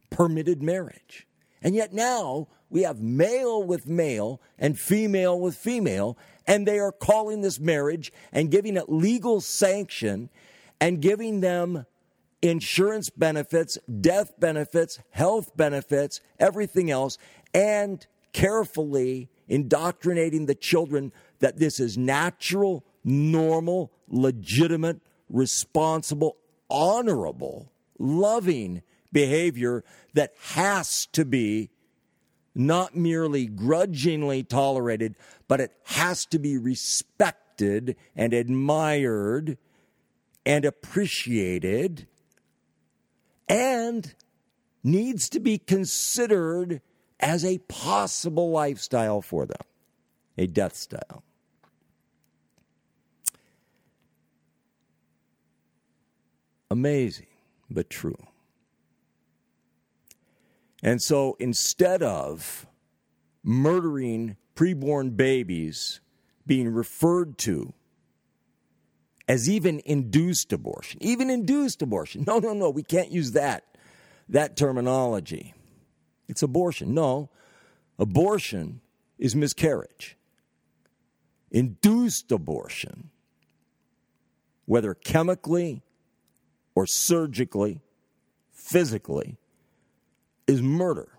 permitted 0.10 0.62
marriage. 0.62 1.28
And 1.62 1.76
yet 1.76 1.94
now 1.94 2.48
we 2.70 2.84
have 2.84 3.02
male 3.02 3.64
with 3.64 3.88
male 3.88 4.42
and 4.58 4.80
female 4.80 5.40
with 5.40 5.56
female, 5.56 6.18
and 6.48 6.68
they 6.68 6.80
are 6.80 6.92
calling 6.92 7.42
this 7.42 7.60
marriage 7.60 8.12
and 8.32 8.50
giving 8.50 8.78
it 8.78 8.90
legal 8.90 9.42
sanction 9.42 10.30
and 10.80 11.02
giving 11.02 11.42
them 11.42 11.86
insurance 12.42 13.10
benefits, 13.10 13.78
death 14.00 14.34
benefits, 14.40 15.00
health 15.12 15.56
benefits, 15.56 16.22
everything 16.40 16.90
else, 16.90 17.18
and 17.54 18.08
carefully 18.34 19.30
indoctrinating 19.48 20.46
the 20.46 20.56
children 20.56 21.12
that 21.40 21.58
this 21.58 21.80
is 21.80 21.98
natural, 21.98 22.84
normal, 23.04 23.92
legitimate, 24.08 25.00
responsible, 25.30 26.38
honorable, 26.70 27.72
loving 28.00 28.82
behavior 29.12 29.84
that 30.14 30.34
has 30.54 31.06
to 31.08 31.26
be 31.26 31.70
not 32.54 32.96
merely 32.96 33.46
grudgingly 33.46 34.44
tolerated, 34.44 35.16
but 35.48 35.62
it 35.62 35.72
has 35.84 36.26
to 36.26 36.40
be 36.40 36.58
respected 36.58 37.96
and 38.16 38.34
admired 38.34 39.58
and 40.46 40.66
appreciated 40.66 42.08
and 43.48 44.16
needs 44.84 45.30
to 45.30 45.40
be 45.40 45.58
considered 45.58 46.82
as 47.20 47.46
a 47.46 47.60
possible 47.60 48.50
lifestyle 48.52 49.22
for 49.22 49.46
them, 49.46 49.62
a 50.38 50.48
death 50.48 50.76
style. 50.76 51.24
Amazing, 56.70 57.28
but 57.70 57.90
true. 57.90 58.18
And 60.82 61.02
so 61.02 61.36
instead 61.40 62.02
of 62.02 62.66
murdering 63.44 64.38
preborn 64.56 65.16
babies 65.16 66.02
being 66.46 66.70
referred 66.70 67.38
to 67.40 67.74
as 69.28 69.50
even 69.50 69.82
induced 69.86 70.52
abortion. 70.52 71.02
Even 71.02 71.30
induced 71.30 71.82
abortion. 71.82 72.24
No, 72.28 72.40
no, 72.40 72.54
no, 72.54 72.70
we 72.70 72.84
can't 72.84 73.12
use 73.12 73.32
that 73.32 73.66
that 74.30 74.56
terminology. 74.56 75.54
It's 76.28 76.42
abortion. 76.42 76.94
No. 76.94 77.30
Abortion 78.00 78.82
is 79.20 79.36
miscarriage. 79.36 80.18
Induced 81.52 82.32
abortion, 82.32 83.10
whether 84.66 84.94
chemically 84.94 85.84
or 86.76 86.88
surgically, 86.88 87.82
physically, 88.54 89.38
is 90.48 90.62
murder 90.62 91.10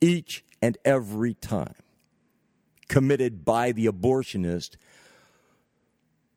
each 0.00 0.44
and 0.62 0.76
every 0.84 1.34
time 1.34 1.74
committed 2.88 3.44
by 3.44 3.72
the 3.72 3.86
abortionist 3.86 4.76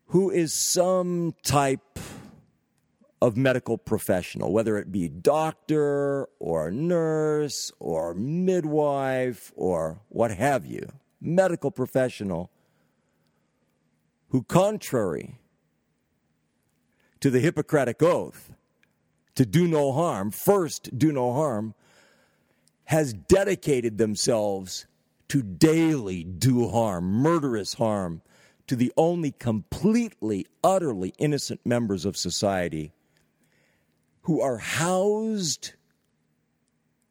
who 0.08 0.30
is 0.30 0.54
some 0.54 1.34
type 1.44 2.00
of 3.24 3.38
medical 3.38 3.78
professional, 3.78 4.52
whether 4.52 4.78
it 4.78 4.92
be 4.92 5.08
doctor 5.08 6.28
or 6.40 6.70
nurse 6.70 7.72
or 7.80 8.14
midwife 8.14 9.52
or 9.56 10.02
what 10.10 10.30
have 10.30 10.66
you, 10.66 10.88
medical 11.22 11.72
professional 11.72 12.52
who, 14.30 14.44
contrary 14.44 15.38
to 17.22 17.30
the 17.30 17.40
Hippocratic 17.40 18.04
Oath 18.04 18.52
to 19.36 19.46
do 19.46 19.68
no 19.68 19.94
harm, 19.94 20.30
first 20.30 20.98
do 20.98 21.12
no 21.12 21.34
harm, 21.34 21.74
has 22.86 23.14
dedicated 23.14 23.98
themselves 23.98 24.86
to 25.30 25.42
daily 25.42 26.24
do 26.24 26.70
harm, 26.70 27.06
murderous 27.06 27.76
harm, 27.76 28.22
to 28.68 28.76
the 28.76 28.92
only 28.96 29.32
completely, 29.32 30.46
utterly 30.64 31.14
innocent 31.18 31.60
members 31.66 32.06
of 32.06 32.16
society 32.16 32.92
who 34.22 34.42
are 34.42 34.58
housed 34.58 35.74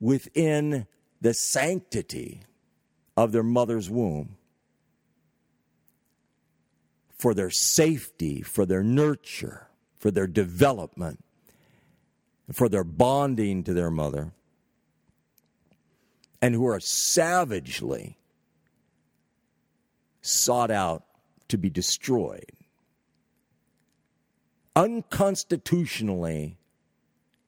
within 0.01 0.87
the 1.20 1.35
sanctity 1.35 2.43
of 3.16 3.33
their 3.33 3.43
mother's 3.43 3.91
womb 3.91 4.37
for 7.18 7.35
their 7.35 7.51
safety, 7.51 8.43
for 8.43 8.66
their 8.66 8.83
nurture, 8.83 9.68
for 9.97 10.11
their 10.11 10.27
development, 10.27 11.23
for 12.51 12.68
their 12.68 12.83
bonding 12.83 13.62
to 13.62 13.73
their 13.73 13.91
mother 13.91 14.33
and 16.43 16.57
who 16.57 16.66
are 16.66 16.80
savagely 16.80 18.18
sought 20.20 20.72
out 20.72 21.05
to 21.47 21.57
be 21.57 21.70
destroyed. 21.70 22.51
Unconstitutionally 24.74 26.59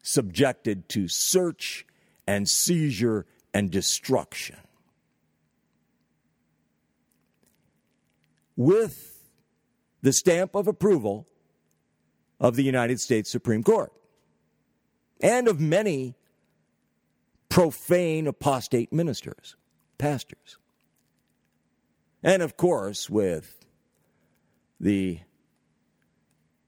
subjected 0.03 0.89
to 0.91 1.09
search 1.09 1.87
and 2.27 2.49
seizure 2.49 3.27
and 3.53 3.71
destruction. 3.71 4.59
With 8.57 9.29
the 10.03 10.13
stamp 10.13 10.55
of 10.55 10.69
approval 10.69 11.27
of 12.39 12.55
the 12.55 12.63
United 12.63 13.01
States 13.01 13.31
Supreme 13.31 13.65
Court 13.65 13.93
and 15.21 15.49
of 15.49 15.59
many 15.59 16.15
profane, 17.49 18.27
apostate 18.27 18.93
ministers, 18.93 19.57
pastors. 19.99 20.59
And 22.23 22.43
of 22.43 22.57
course, 22.57 23.09
with 23.09 23.65
the 24.81 25.21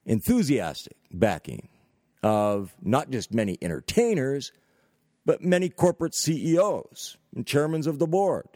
enthusiastic 0.04 0.96
backing 1.10 1.68
of 2.22 2.74
not 2.82 3.10
just 3.10 3.34
many 3.34 3.58
entertainers, 3.60 4.52
but 5.24 5.42
many 5.42 5.68
corporate 5.68 6.14
CEOs 6.14 7.16
and 7.34 7.46
chairmen 7.46 7.86
of 7.88 7.98
the 7.98 8.06
board. 8.06 8.46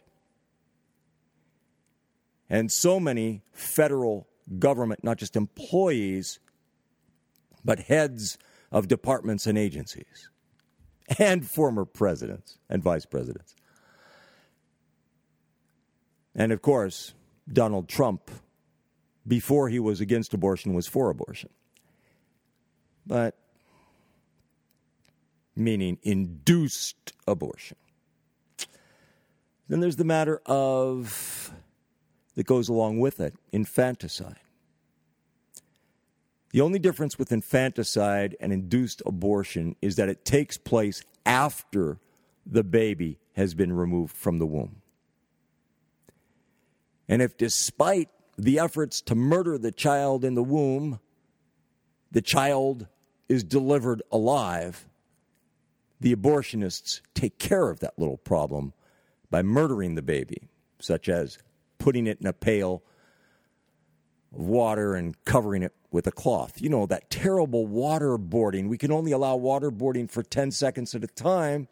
And 2.49 2.71
so 2.71 2.99
many 2.99 3.43
federal 3.53 4.27
government, 4.59 5.03
not 5.03 5.17
just 5.17 5.35
employees, 5.35 6.39
but 7.63 7.79
heads 7.79 8.37
of 8.71 8.87
departments 8.87 9.45
and 9.45 9.57
agencies 9.57 10.30
and 11.19 11.47
former 11.47 11.85
presidents 11.85 12.57
and 12.69 12.83
vice 12.83 13.05
presidents. 13.05 13.55
And 16.35 16.51
of 16.51 16.61
course, 16.61 17.13
Donald 17.51 17.89
Trump, 17.89 18.31
before 19.27 19.69
he 19.69 19.79
was 19.79 20.01
against 20.01 20.33
abortion, 20.33 20.73
was 20.73 20.87
for 20.87 21.09
abortion. 21.09 21.49
But 23.05 23.37
meaning 25.55 25.97
induced 26.03 27.13
abortion. 27.27 27.77
Then 29.67 29.79
there's 29.79 29.97
the 29.97 30.03
matter 30.03 30.41
of 30.45 31.53
that 32.35 32.45
goes 32.45 32.69
along 32.69 32.99
with 32.99 33.19
it 33.19 33.33
infanticide. 33.51 34.39
The 36.51 36.61
only 36.61 36.79
difference 36.79 37.17
with 37.17 37.31
infanticide 37.31 38.35
and 38.39 38.51
induced 38.51 39.01
abortion 39.05 39.75
is 39.81 39.95
that 39.95 40.09
it 40.09 40.25
takes 40.25 40.57
place 40.57 41.03
after 41.25 41.99
the 42.45 42.63
baby 42.63 43.19
has 43.33 43.53
been 43.53 43.71
removed 43.71 44.15
from 44.15 44.39
the 44.39 44.45
womb. 44.45 44.81
And 47.07 47.21
if, 47.21 47.37
despite 47.37 48.09
the 48.37 48.59
efforts 48.59 49.01
to 49.01 49.15
murder 49.15 49.57
the 49.57 49.71
child 49.71 50.25
in 50.25 50.35
the 50.35 50.43
womb, 50.43 50.99
the 52.11 52.21
child 52.21 52.87
is 53.29 53.43
delivered 53.43 54.01
alive, 54.11 54.87
the 56.01 56.13
abortionists 56.13 57.01
take 57.13 57.37
care 57.37 57.69
of 57.69 57.79
that 57.79 57.97
little 57.97 58.17
problem 58.17 58.73
by 59.29 59.41
murdering 59.41 59.95
the 59.95 60.01
baby, 60.01 60.49
such 60.79 61.07
as 61.07 61.37
putting 61.77 62.07
it 62.07 62.19
in 62.19 62.27
a 62.27 62.33
pail 62.33 62.83
of 64.33 64.41
water 64.41 64.95
and 64.95 65.23
covering 65.23 65.63
it 65.63 65.73
with 65.91 66.07
a 66.07 66.11
cloth. 66.11 66.61
You 66.61 66.69
know, 66.69 66.85
that 66.87 67.09
terrible 67.09 67.67
waterboarding. 67.67 68.69
We 68.69 68.77
can 68.77 68.91
only 68.91 69.11
allow 69.11 69.37
waterboarding 69.37 70.09
for 70.09 70.23
10 70.23 70.51
seconds 70.51 70.95
at 70.95 71.03
a 71.03 71.07
time 71.07 71.67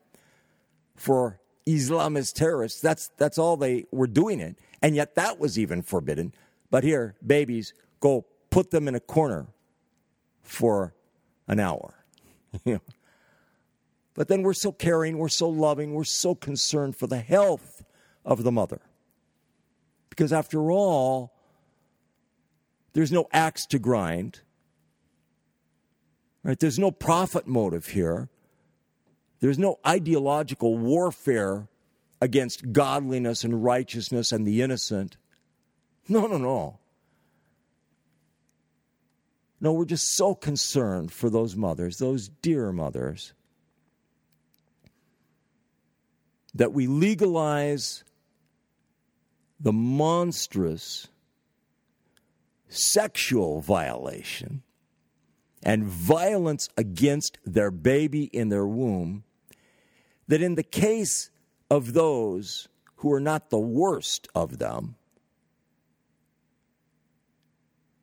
for 0.95 1.39
Islamist 1.65 2.33
terrorists. 2.33 2.81
That's, 2.81 3.09
that's 3.17 3.37
all 3.37 3.57
they 3.57 3.85
were 3.91 4.07
doing 4.07 4.39
it. 4.39 4.59
And 4.81 4.95
yet 4.95 5.15
that 5.15 5.39
was 5.39 5.57
even 5.57 5.81
forbidden. 5.81 6.33
But 6.69 6.83
here, 6.83 7.15
babies, 7.25 7.73
go 7.99 8.25
put 8.49 8.71
them 8.71 8.87
in 8.87 8.95
a 8.95 8.99
corner 8.99 9.47
for 10.41 10.93
an 11.47 11.59
hour. 11.59 11.93
but 12.65 14.27
then 14.27 14.41
we're 14.41 14.53
so 14.53 14.71
caring, 14.71 15.17
we're 15.17 15.29
so 15.29 15.47
loving, 15.47 15.93
we're 15.93 16.03
so 16.03 16.35
concerned 16.35 16.95
for 16.95 17.07
the 17.07 17.19
health 17.19 17.83
of 18.25 18.43
the 18.43 18.51
mother. 18.51 18.81
Because 20.09 20.33
after 20.33 20.71
all, 20.71 21.33
there's 22.93 23.11
no 23.11 23.27
axe 23.31 23.65
to 23.67 23.79
grind. 23.79 24.41
Right? 26.43 26.59
There's 26.59 26.79
no 26.79 26.91
profit 26.91 27.47
motive 27.47 27.87
here. 27.87 28.29
There's 29.39 29.59
no 29.59 29.79
ideological 29.85 30.77
warfare 30.77 31.67
against 32.21 32.71
godliness 32.71 33.43
and 33.43 33.63
righteousness 33.63 34.31
and 34.31 34.45
the 34.45 34.61
innocent. 34.61 35.17
No, 36.07 36.27
no, 36.27 36.37
no. 36.37 36.79
No, 39.61 39.73
we're 39.73 39.85
just 39.85 40.15
so 40.15 40.35
concerned 40.35 41.11
for 41.11 41.29
those 41.29 41.55
mothers, 41.55 41.97
those 41.97 42.29
dear 42.29 42.71
mothers, 42.71 43.33
that 46.53 46.71
we 46.71 46.87
legalize 46.87 48.03
the 49.59 49.73
monstrous 49.73 51.08
sexual 52.69 53.61
violation 53.61 54.63
and 55.61 55.83
violence 55.83 56.69
against 56.77 57.37
their 57.45 57.71
baby 57.71 58.25
in 58.25 58.49
their 58.49 58.65
womb, 58.65 59.23
that 60.27 60.41
in 60.41 60.55
the 60.55 60.63
case 60.63 61.31
of 61.69 61.93
those 61.93 62.69
who 62.97 63.11
are 63.11 63.19
not 63.19 63.49
the 63.49 63.59
worst 63.59 64.27
of 64.33 64.59
them, 64.59 64.95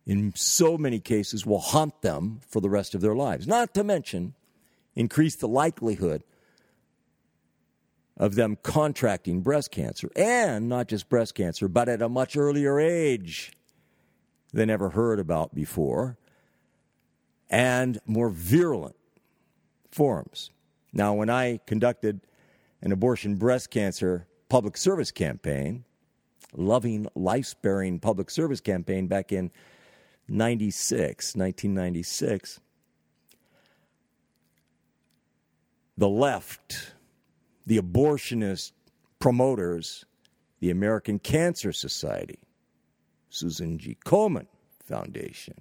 in 0.05 0.33
so 0.37 0.77
many 0.77 1.01
cases 1.01 1.47
will 1.47 1.59
haunt 1.59 2.03
them 2.03 2.41
for 2.47 2.61
the 2.61 2.71
rest 2.71 2.95
of 2.95 3.01
their 3.01 3.15
lives. 3.15 3.47
Not 3.47 3.75
to 3.75 3.83
mention 3.83 4.35
increase 4.95 5.35
the 5.37 5.49
likelihood 5.49 6.23
of 8.17 8.35
them 8.35 8.57
contracting 8.63 9.41
breast 9.41 9.71
cancer, 9.71 10.11
and 10.17 10.69
not 10.69 10.89
just 10.89 11.09
breast 11.09 11.35
cancer, 11.35 11.69
but 11.69 11.89
at 11.89 12.01
a 12.01 12.09
much 12.09 12.37
earlier 12.37 12.81
age 12.81 13.53
they 14.53 14.65
never 14.65 14.91
heard 14.91 15.19
about 15.19 15.55
before, 15.55 16.17
and 17.51 17.99
more 18.07 18.29
virulent 18.29 18.97
forms. 19.91 20.51
Now, 20.93 21.15
when 21.15 21.31
I 21.31 21.61
conducted 21.67 22.21
an 22.83 22.93
abortion 22.93 23.37
breast 23.37 23.71
cancer 23.71 24.27
public 24.49 24.77
service 24.77 25.11
campaign, 25.11 25.85
loving, 26.55 27.07
life 27.15 27.47
sparing 27.47 27.99
public 27.99 28.31
service 28.31 28.61
campaign 28.61 29.07
back 29.07 29.33
in 29.33 29.51
96, 30.29 31.37
1996, 31.37 32.61
the 35.97 36.09
left, 36.09 36.93
the 37.65 37.79
abortionist 37.79 38.73
promoters, 39.19 40.05
the 40.61 40.71
American 40.71 41.19
Cancer 41.19 41.73
Society, 41.73 42.39
Susan 43.29 43.79
G. 43.79 43.97
Komen 44.05 44.47
Foundation, 44.85 45.61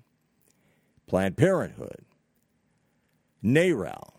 Planned 1.07 1.37
Parenthood, 1.37 2.05
NARAL, 3.43 4.13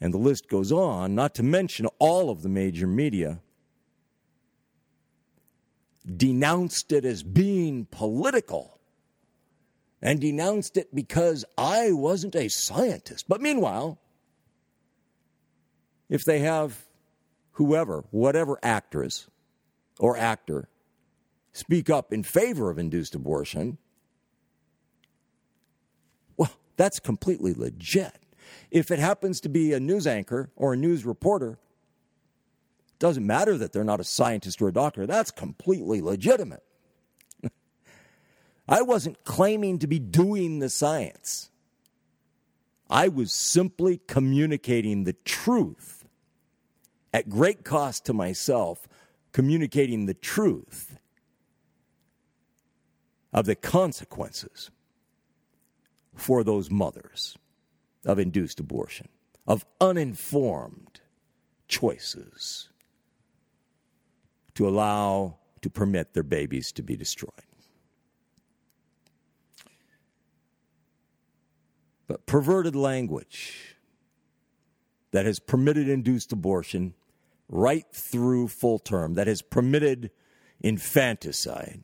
and 0.00 0.14
the 0.14 0.18
list 0.18 0.48
goes 0.48 0.72
on, 0.72 1.14
not 1.14 1.34
to 1.34 1.42
mention 1.42 1.86
all 1.98 2.30
of 2.30 2.42
the 2.42 2.48
major 2.48 2.86
media, 2.86 3.40
denounced 6.16 6.92
it 6.92 7.04
as 7.04 7.22
being 7.22 7.84
political 7.84 8.80
and 10.02 10.20
denounced 10.20 10.76
it 10.76 10.94
because 10.94 11.44
I 11.58 11.92
wasn't 11.92 12.34
a 12.34 12.48
scientist. 12.48 13.26
But 13.28 13.40
meanwhile, 13.40 13.98
if 16.08 16.24
they 16.24 16.40
have 16.40 16.86
whoever, 17.52 18.04
whatever 18.10 18.58
actress 18.62 19.28
or 19.98 20.16
actor, 20.16 20.68
speak 21.52 21.90
up 21.90 22.12
in 22.12 22.22
favor 22.22 22.70
of 22.70 22.78
induced 22.78 23.14
abortion, 23.14 23.78
well, 26.36 26.52
that's 26.76 27.00
completely 27.00 27.54
legit. 27.54 28.16
If 28.70 28.90
it 28.90 28.98
happens 28.98 29.40
to 29.42 29.48
be 29.48 29.72
a 29.72 29.80
news 29.80 30.06
anchor 30.06 30.50
or 30.56 30.72
a 30.72 30.76
news 30.76 31.04
reporter, 31.04 31.58
doesn't 32.98 33.26
matter 33.26 33.56
that 33.56 33.72
they're 33.72 33.82
not 33.82 33.98
a 33.98 34.04
scientist 34.04 34.60
or 34.60 34.68
a 34.68 34.72
doctor. 34.72 35.06
That's 35.06 35.30
completely 35.30 36.00
legitimate. 36.00 36.62
I 38.68 38.82
wasn't 38.82 39.24
claiming 39.24 39.78
to 39.78 39.86
be 39.86 39.98
doing 39.98 40.58
the 40.58 40.68
science. 40.68 41.50
I 42.88 43.08
was 43.08 43.32
simply 43.32 44.00
communicating 44.06 45.04
the 45.04 45.14
truth 45.24 46.04
at 47.12 47.28
great 47.28 47.64
cost 47.64 48.04
to 48.06 48.12
myself, 48.12 48.86
communicating 49.32 50.06
the 50.06 50.14
truth 50.14 50.89
of 53.32 53.46
the 53.46 53.54
consequences 53.54 54.70
for 56.14 56.42
those 56.42 56.70
mothers 56.70 57.36
of 58.04 58.18
induced 58.18 58.60
abortion, 58.60 59.08
of 59.46 59.64
uninformed 59.80 61.00
choices 61.68 62.68
to 64.54 64.68
allow, 64.68 65.36
to 65.62 65.70
permit 65.70 66.12
their 66.12 66.22
babies 66.22 66.72
to 66.72 66.82
be 66.82 66.96
destroyed. 66.96 67.30
But 72.08 72.26
perverted 72.26 72.74
language 72.74 73.76
that 75.12 75.26
has 75.26 75.38
permitted 75.38 75.88
induced 75.88 76.32
abortion 76.32 76.94
right 77.48 77.86
through 77.92 78.48
full 78.48 78.78
term, 78.78 79.14
that 79.14 79.26
has 79.26 79.42
permitted 79.42 80.10
infanticide, 80.60 81.82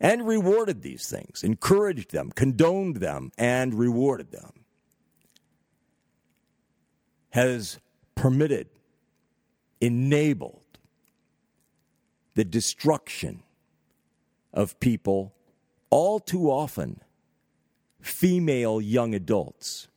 and 0.00 0.26
rewarded 0.26 0.82
these 0.82 1.08
things, 1.08 1.42
encouraged 1.42 2.10
them, 2.10 2.30
condoned 2.30 2.96
them, 2.96 3.32
and 3.38 3.74
rewarded 3.74 4.30
them, 4.30 4.64
has 7.30 7.78
permitted, 8.14 8.68
enabled 9.80 10.62
the 12.34 12.44
destruction 12.44 13.42
of 14.52 14.78
people, 14.80 15.34
all 15.90 16.20
too 16.20 16.50
often 16.50 17.00
female 18.00 18.80
young 18.80 19.14
adults, 19.14 19.88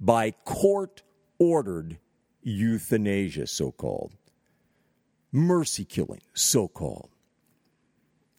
by 0.00 0.32
court 0.44 1.02
ordered 1.38 1.98
euthanasia, 2.42 3.46
so 3.46 3.70
called, 3.70 4.12
mercy 5.30 5.84
killing, 5.84 6.20
so 6.34 6.66
called 6.66 7.11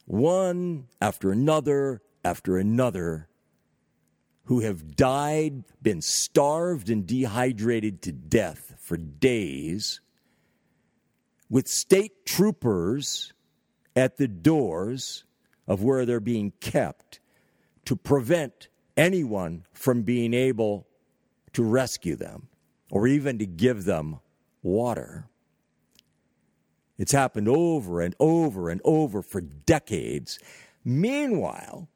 one 0.05 0.87
after 1.01 1.31
another 1.31 2.01
after 2.25 2.57
another 2.57 3.27
who 4.45 4.59
have 4.59 4.95
died, 4.95 5.63
been 5.81 6.01
starved 6.01 6.89
and 6.89 7.07
dehydrated 7.07 8.01
to 8.01 8.11
death 8.11 8.75
for 8.79 8.97
days, 8.97 10.01
with 11.49 11.67
state 11.67 12.25
troopers 12.25 13.33
at 13.95 14.17
the 14.17 14.27
doors 14.27 15.23
of 15.67 15.83
where 15.83 16.05
they're 16.05 16.19
being 16.19 16.51
kept 16.59 17.19
to 17.85 17.95
prevent 17.95 18.67
anyone 18.97 19.65
from 19.71 20.03
being 20.03 20.33
able 20.33 20.87
to 21.53 21.63
rescue 21.63 22.15
them 22.15 22.47
or 22.91 23.07
even 23.07 23.37
to 23.39 23.45
give 23.45 23.85
them 23.85 24.19
water. 24.61 25.29
It's 27.03 27.11
happened 27.11 27.49
over 27.49 27.99
and 27.99 28.15
over 28.17 28.69
and 28.69 28.79
over 28.85 29.21
for 29.21 29.41
decades. 29.41 30.39
Meanwhile, 30.85 31.89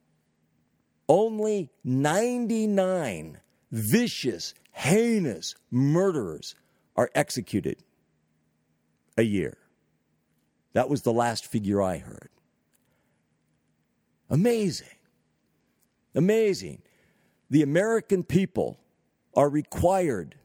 only 1.08 1.72
99 1.86 3.40
vicious, 3.72 4.54
heinous 4.74 5.56
murderers 5.72 6.56
are 6.98 7.10
executed 7.16 7.78
a 9.18 9.22
year. 9.22 9.58
That 10.74 10.90
was 10.90 11.04
the 11.04 11.14
last 11.14 11.46
figure 11.46 11.82
I 11.82 12.00
heard. 12.00 12.30
Amazing. 14.30 14.98
Amazing. 16.16 16.82
The 17.50 17.62
American 17.62 18.24
people 18.26 18.78
are 19.38 19.48
required 19.48 20.36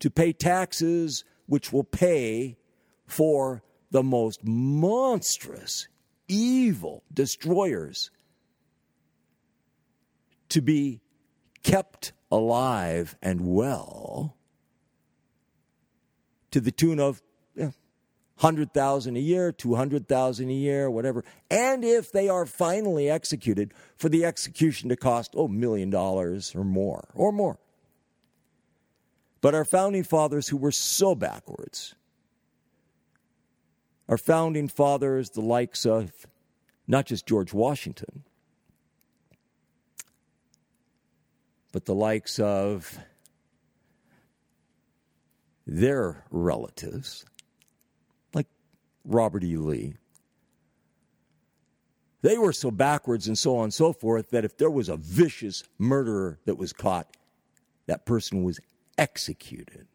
to 0.00 0.10
pay 0.10 0.32
taxes 0.32 1.22
which 1.46 1.72
will 1.72 1.84
pay 1.84 2.56
for 3.12 3.62
the 3.90 4.02
most 4.02 4.40
monstrous, 4.42 5.86
evil 6.28 7.04
destroyers 7.12 8.10
to 10.48 10.62
be 10.62 11.02
kept 11.62 12.12
alive 12.30 13.14
and 13.22 13.46
well 13.46 14.34
to 16.50 16.60
the 16.60 16.70
tune 16.72 16.98
of 16.98 17.22
100,000 17.54 19.16
a 19.16 19.20
year, 19.20 19.52
200,000 19.52 20.48
a 20.48 20.52
year, 20.52 20.90
whatever. 20.90 21.22
And 21.50 21.84
if 21.84 22.12
they 22.12 22.30
are 22.30 22.46
finally 22.46 23.10
executed, 23.10 23.74
for 23.96 24.08
the 24.08 24.24
execution 24.24 24.88
to 24.88 24.96
cost, 24.96 25.34
oh, 25.36 25.48
million 25.48 25.90
dollars 25.90 26.54
or 26.54 26.64
more, 26.64 27.10
or 27.14 27.30
more. 27.30 27.58
But 29.42 29.54
our 29.54 29.66
founding 29.66 30.02
fathers, 30.02 30.48
who 30.48 30.56
were 30.56 30.72
so 30.72 31.14
backwards, 31.14 31.94
our 34.08 34.18
founding 34.18 34.68
fathers, 34.68 35.30
the 35.30 35.40
likes 35.40 35.86
of 35.86 36.12
not 36.86 37.06
just 37.06 37.26
George 37.26 37.52
Washington, 37.52 38.24
but 41.72 41.86
the 41.86 41.94
likes 41.94 42.38
of 42.38 42.98
their 45.66 46.24
relatives, 46.30 47.24
like 48.34 48.46
Robert 49.04 49.44
E. 49.44 49.56
Lee. 49.56 49.94
They 52.20 52.38
were 52.38 52.52
so 52.52 52.70
backwards 52.70 53.26
and 53.26 53.36
so 53.36 53.56
on 53.56 53.64
and 53.64 53.74
so 53.74 53.92
forth 53.92 54.30
that 54.30 54.44
if 54.44 54.56
there 54.56 54.70
was 54.70 54.88
a 54.88 54.96
vicious 54.96 55.64
murderer 55.78 56.38
that 56.44 56.56
was 56.56 56.72
caught, 56.72 57.16
that 57.86 58.06
person 58.06 58.44
was 58.44 58.60
executed. 58.96 59.86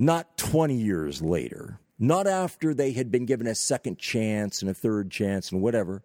Not 0.00 0.38
20 0.38 0.74
years 0.74 1.20
later, 1.20 1.78
not 1.98 2.26
after 2.26 2.72
they 2.72 2.92
had 2.92 3.10
been 3.10 3.26
given 3.26 3.46
a 3.46 3.54
second 3.54 3.98
chance 3.98 4.62
and 4.62 4.70
a 4.70 4.74
third 4.74 5.10
chance 5.10 5.52
and 5.52 5.60
whatever, 5.60 6.02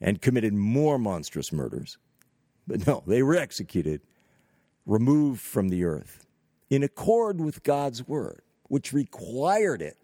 and 0.00 0.22
committed 0.22 0.54
more 0.54 0.98
monstrous 0.98 1.52
murders. 1.52 1.98
But 2.66 2.86
no, 2.86 3.02
they 3.06 3.22
were 3.22 3.36
executed, 3.36 4.00
removed 4.86 5.42
from 5.42 5.68
the 5.68 5.84
earth, 5.84 6.26
in 6.70 6.82
accord 6.82 7.38
with 7.38 7.62
God's 7.62 8.08
word, 8.08 8.40
which 8.62 8.94
required 8.94 9.82
it, 9.82 9.98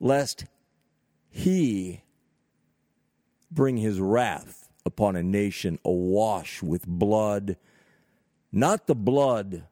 lest 0.00 0.46
he 1.28 2.02
bring 3.50 3.76
his 3.76 4.00
wrath 4.00 4.70
upon 4.86 5.16
a 5.16 5.22
nation 5.22 5.78
awash 5.84 6.62
with 6.62 6.86
blood 6.86 7.58
not 8.54 8.86
the 8.86 8.94
blood 8.94 9.64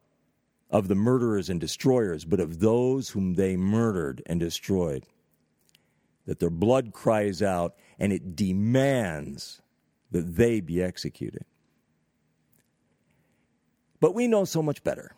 of 0.71 0.89
the 0.89 0.95
murderers 0.95 1.51
and 1.51 1.61
destroyers, 1.61 2.25
but 2.25 2.41
of 2.41 2.61
those 2.61 3.11
whom 3.11 3.35
they 3.35 3.57
murdered 3.57 4.23
and 4.27 4.41
destroyed. 4.41 5.07
That 6.27 6.41
their 6.41 6.51
blood 6.51 6.93
cries 6.93 7.43
out 7.43 7.75
and 7.99 8.13
it 8.13 8.35
demands 8.35 9.61
that 10.11 10.37
they 10.37 10.61
be 10.61 10.83
executed. 10.83 11.45
But 14.01 14.15
we 14.15 14.27
know 14.27 14.45
so 14.45 14.63
much 14.63 14.83
better. 14.83 15.15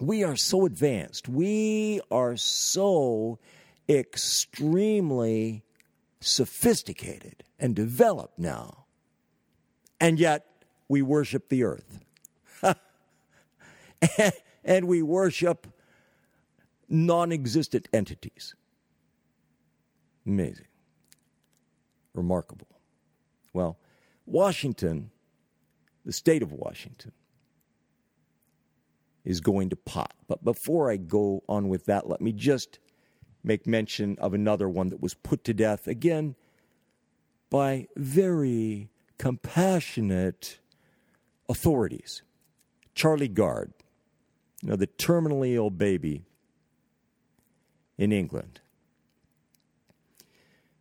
we 0.00 0.24
are 0.24 0.36
so 0.36 0.64
advanced. 0.66 1.28
We 1.28 2.00
are 2.10 2.36
so 2.36 3.38
extremely 3.88 5.64
sophisticated 6.20 7.44
and 7.58 7.74
developed 7.74 8.38
now. 8.38 8.86
And 10.00 10.18
yet 10.20 10.46
we 10.88 11.02
worship 11.02 11.48
the 11.48 11.64
earth. 11.64 12.04
and 14.64 14.86
we 14.86 15.02
worship 15.02 15.66
non 16.88 17.32
existent 17.32 17.88
entities. 17.92 18.54
Amazing. 20.26 20.66
Remarkable. 22.14 22.68
Well, 23.52 23.78
Washington, 24.26 25.10
the 26.04 26.12
state 26.12 26.42
of 26.42 26.52
Washington, 26.52 27.12
is 29.24 29.40
going 29.40 29.70
to 29.70 29.76
pot. 29.76 30.14
But 30.26 30.44
before 30.44 30.90
I 30.90 30.96
go 30.96 31.42
on 31.48 31.68
with 31.68 31.86
that, 31.86 32.08
let 32.08 32.20
me 32.20 32.32
just 32.32 32.78
make 33.42 33.66
mention 33.66 34.16
of 34.18 34.34
another 34.34 34.68
one 34.68 34.88
that 34.88 35.00
was 35.00 35.14
put 35.14 35.44
to 35.44 35.54
death 35.54 35.86
again 35.86 36.34
by 37.50 37.86
very 37.96 38.90
compassionate 39.16 40.58
authorities. 41.48 42.22
Charlie 42.98 43.28
Gard, 43.28 43.72
you 44.60 44.70
know, 44.70 44.74
the 44.74 44.88
terminally 44.88 45.54
ill 45.54 45.70
baby 45.70 46.24
in 47.96 48.10
England. 48.10 48.60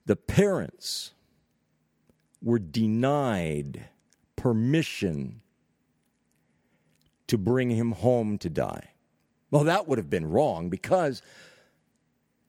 The 0.07 0.15
parents 0.15 1.11
were 2.41 2.57
denied 2.57 3.89
permission 4.35 5.41
to 7.27 7.37
bring 7.37 7.69
him 7.69 7.91
home 7.91 8.39
to 8.39 8.49
die. 8.49 8.93
Well, 9.51 9.65
that 9.65 9.87
would 9.87 9.99
have 9.99 10.09
been 10.09 10.27
wrong 10.27 10.69
because 10.69 11.21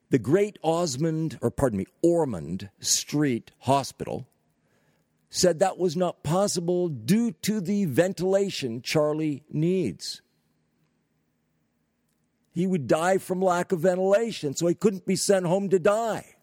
the 0.08 0.18
great 0.18 0.58
Osmond, 0.64 1.38
or 1.42 1.50
pardon 1.50 1.76
me, 1.78 1.86
Ormond 2.00 2.70
Street 2.80 3.50
Hospital 3.58 4.27
said 5.30 5.58
that 5.58 5.78
was 5.78 5.96
not 5.96 6.22
possible 6.22 6.88
due 6.88 7.32
to 7.42 7.60
the 7.60 7.84
ventilation 7.84 8.80
Charlie 8.82 9.44
needs. 9.50 10.22
He 12.52 12.66
would 12.66 12.86
die 12.86 13.18
from 13.18 13.40
lack 13.40 13.70
of 13.70 13.80
ventilation, 13.80 14.54
so 14.54 14.66
he 14.66 14.74
couldn't 14.74 15.06
be 15.06 15.16
sent 15.16 15.46
home 15.46 15.68
to 15.68 15.78
die. 15.78 16.36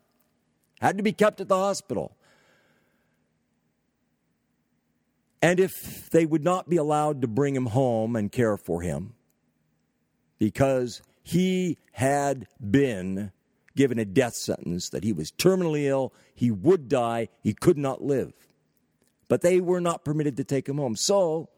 Had 0.80 0.98
to 0.98 1.04
be 1.04 1.14
kept 1.14 1.42
at 1.42 1.48
the 1.48 1.58
hospital. 1.58 2.16
And 5.42 5.60
if 5.60 6.10
they 6.10 6.26
would 6.26 6.44
not 6.44 6.70
be 6.70 6.78
allowed 6.78 7.22
to 7.22 7.28
bring 7.28 7.56
him 7.56 7.68
home 7.68 8.16
and 8.16 8.32
care 8.32 8.58
for 8.58 8.82
him, 8.82 9.14
because 10.38 11.02
he 11.22 11.78
had 11.92 12.48
been 12.60 13.32
given 13.76 14.00
a 14.00 14.06
death 14.06 14.36
sentence, 14.36 14.90
that 14.90 15.04
he 15.04 15.12
was 15.12 15.32
terminally 15.32 15.84
ill, 15.86 16.14
he 16.34 16.50
would 16.50 16.88
die, 16.88 17.28
he 17.44 17.54
could 17.54 17.78
not 17.78 18.02
live. 18.02 18.34
But 19.28 19.42
they 19.42 19.60
were 19.60 19.82
not 19.82 20.06
permitted 20.06 20.38
to 20.38 20.44
take 20.44 20.70
him 20.70 20.78
home. 20.78 20.96
So, 20.96 21.50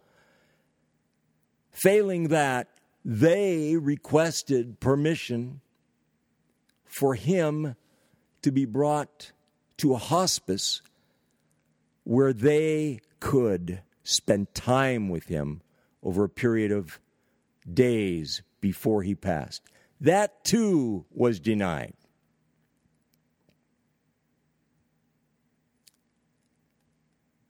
failing 1.71 2.29
that, 2.29 2.69
they 3.03 3.75
requested 3.75 4.79
permission 4.79 5.61
for 6.85 7.15
him 7.15 7.75
to 8.41 8.51
be 8.51 8.65
brought 8.65 9.31
to 9.77 9.93
a 9.93 9.97
hospice 9.97 10.81
where 12.03 12.33
they 12.33 12.99
could 13.19 13.81
spend 14.03 14.53
time 14.53 15.09
with 15.09 15.25
him 15.25 15.61
over 16.01 16.23
a 16.23 16.29
period 16.29 16.71
of 16.71 16.99
days 17.71 18.41
before 18.61 19.03
he 19.03 19.13
passed. 19.13 19.61
That 19.99 20.43
too 20.43 21.05
was 21.11 21.39
denied. 21.39 21.93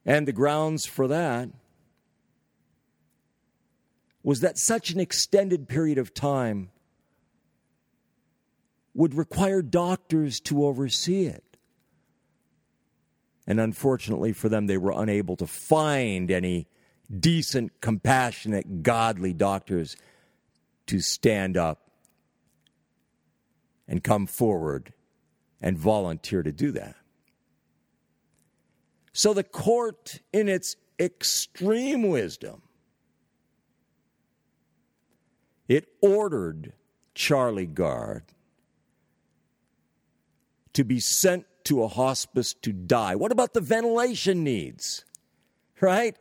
And 0.07 0.25
the 0.25 0.31
grounds 0.31 0.85
for 0.85 1.09
that 1.09 1.49
was 4.23 4.39
that 4.39 4.57
such 4.57 4.89
an 4.89 5.01
extended 5.01 5.67
period 5.67 5.97
of 5.97 6.13
time 6.13 6.69
would 8.93 9.13
require 9.13 9.61
doctors 9.61 10.39
to 10.39 10.65
oversee 10.65 11.25
it. 11.25 11.43
And 13.45 13.59
unfortunately 13.59 14.31
for 14.31 14.47
them, 14.49 14.67
they 14.67 14.77
were 14.77 14.93
unable 14.95 15.35
to 15.35 15.45
find 15.45 16.31
any 16.31 16.67
decent, 17.19 17.79
compassionate, 17.81 18.83
godly 18.83 19.33
doctors 19.33 19.97
to 20.87 21.01
stand 21.01 21.57
up 21.57 21.91
and 23.89 24.03
come 24.03 24.25
forward 24.25 24.93
and 25.61 25.77
volunteer 25.77 26.43
to 26.43 26.51
do 26.51 26.71
that. 26.71 26.95
So 29.17 29.33
the 29.33 29.43
court, 29.43 30.19
in 30.31 30.47
its 30.47 30.75
extreme 30.99 32.03
wisdom, 32.03 32.61
it 35.67 35.87
ordered 36.01 36.73
Charlie 37.15 37.65
Gard 37.65 38.25
to 40.73 40.83
be 40.83 40.99
sent 40.99 41.47
to 41.63 41.81
a 41.81 41.87
hospice 41.87 42.53
to 42.61 42.71
die? 42.71 43.15
What 43.15 43.31
about 43.31 43.55
the 43.55 43.59
ventilation 43.59 44.43
needs? 44.43 45.03
Right? 45.81 46.15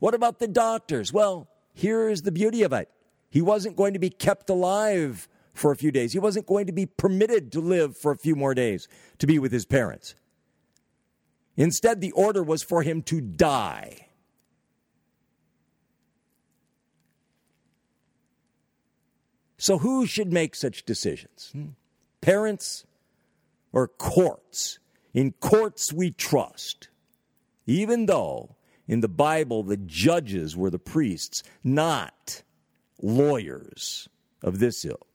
What 0.00 0.14
about 0.14 0.40
the 0.40 0.48
doctors? 0.48 1.12
Well, 1.12 1.48
here's 1.72 2.22
the 2.22 2.32
beauty 2.32 2.64
of 2.64 2.72
it. 2.72 2.90
He 3.30 3.42
wasn't 3.42 3.76
going 3.76 3.92
to 3.92 4.00
be 4.00 4.10
kept 4.10 4.50
alive 4.50 5.28
for 5.52 5.70
a 5.70 5.76
few 5.76 5.92
days. 5.92 6.12
He 6.12 6.18
wasn't 6.18 6.48
going 6.48 6.66
to 6.66 6.72
be 6.72 6.86
permitted 6.86 7.52
to 7.52 7.60
live 7.60 7.96
for 7.96 8.10
a 8.10 8.16
few 8.18 8.34
more 8.34 8.54
days 8.54 8.88
to 9.18 9.28
be 9.28 9.38
with 9.38 9.52
his 9.52 9.64
parents. 9.64 10.16
Instead, 11.56 12.00
the 12.00 12.12
order 12.12 12.42
was 12.42 12.62
for 12.62 12.82
him 12.82 13.02
to 13.02 13.20
die. 13.20 14.08
So, 19.56 19.78
who 19.78 20.04
should 20.04 20.32
make 20.32 20.54
such 20.54 20.84
decisions? 20.84 21.50
Hmm? 21.52 21.68
Parents 22.20 22.84
or 23.72 23.88
courts. 23.88 24.78
In 25.12 25.32
courts 25.32 25.92
we 25.92 26.10
trust, 26.10 26.88
even 27.66 28.06
though 28.06 28.56
in 28.88 29.00
the 29.00 29.08
Bible 29.08 29.62
the 29.62 29.76
judges 29.76 30.56
were 30.56 30.70
the 30.70 30.78
priests, 30.78 31.42
not 31.62 32.42
lawyers 33.00 34.08
of 34.42 34.58
this 34.58 34.84
ilk. 34.84 35.06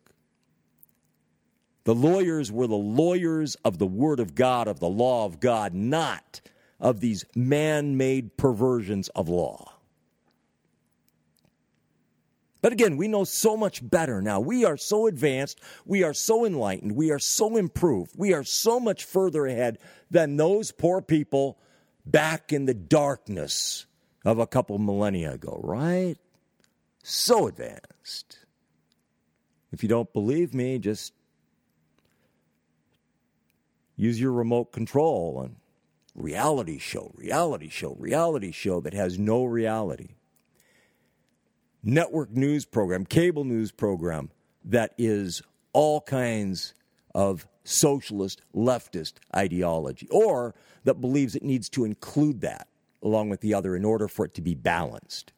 The 1.85 1.95
lawyers 1.95 2.51
were 2.51 2.67
the 2.67 2.75
lawyers 2.75 3.55
of 3.63 3.77
the 3.77 3.87
Word 3.87 4.19
of 4.19 4.35
God, 4.35 4.67
of 4.67 4.79
the 4.79 4.89
law 4.89 5.25
of 5.25 5.39
God, 5.39 5.73
not 5.73 6.41
of 6.79 6.99
these 6.99 7.25
man 7.35 7.97
made 7.97 8.37
perversions 8.37 9.09
of 9.09 9.29
law. 9.29 9.73
But 12.61 12.73
again, 12.73 12.97
we 12.97 13.07
know 13.07 13.23
so 13.23 13.55
much 13.55 13.87
better 13.87 14.21
now. 14.21 14.41
We 14.41 14.65
are 14.65 14.75
so 14.75 15.07
advanced. 15.07 15.61
We 15.85 16.03
are 16.03 16.13
so 16.13 16.45
enlightened. 16.45 16.91
We 16.91 17.11
are 17.11 17.19
so 17.19 17.55
improved. 17.55 18.11
We 18.17 18.33
are 18.33 18.43
so 18.43 18.79
much 18.79 19.05
further 19.05 19.45
ahead 19.45 19.77
than 20.11 20.35
those 20.35 20.71
poor 20.71 21.01
people 21.01 21.57
back 22.05 22.51
in 22.51 22.65
the 22.65 22.73
darkness 22.73 23.85
of 24.25 24.39
a 24.39 24.47
couple 24.47 24.77
millennia 24.77 25.33
ago, 25.33 25.61
right? 25.63 26.17
So 27.01 27.47
advanced. 27.47 28.39
If 29.71 29.81
you 29.81 29.89
don't 29.89 30.11
believe 30.11 30.53
me, 30.53 30.79
just 30.79 31.13
use 33.99 34.19
your 34.19 34.31
remote 34.31 34.71
control 34.71 35.41
and 35.41 35.55
reality 36.15 36.77
show, 36.79 37.11
reality 37.15 37.69
show, 37.69 37.95
reality 37.99 38.51
show 38.51 38.79
that 38.79 38.93
has 38.93 39.19
no 39.19 39.43
reality 39.43 40.15
network 41.83 42.31
news 42.31 42.65
program, 42.65 43.05
cable 43.05 43.43
news 43.43 43.71
program 43.71 44.29
that 44.65 44.93
is 44.97 45.41
all 45.73 46.01
kinds 46.01 46.73
of 47.15 47.47
socialist, 47.63 48.41
leftist 48.55 49.13
ideology, 49.35 50.07
or 50.09 50.55
that 50.83 50.95
believes 50.95 51.35
it 51.35 51.43
needs 51.43 51.69
to 51.69 51.85
include 51.85 52.41
that 52.41 52.67
along 53.01 53.29
with 53.29 53.41
the 53.41 53.53
other 53.53 53.75
in 53.75 53.85
order 53.85 54.07
for 54.07 54.25
it 54.25 54.33
to 54.33 54.41
be 54.41 54.55
balanced. 54.55 55.31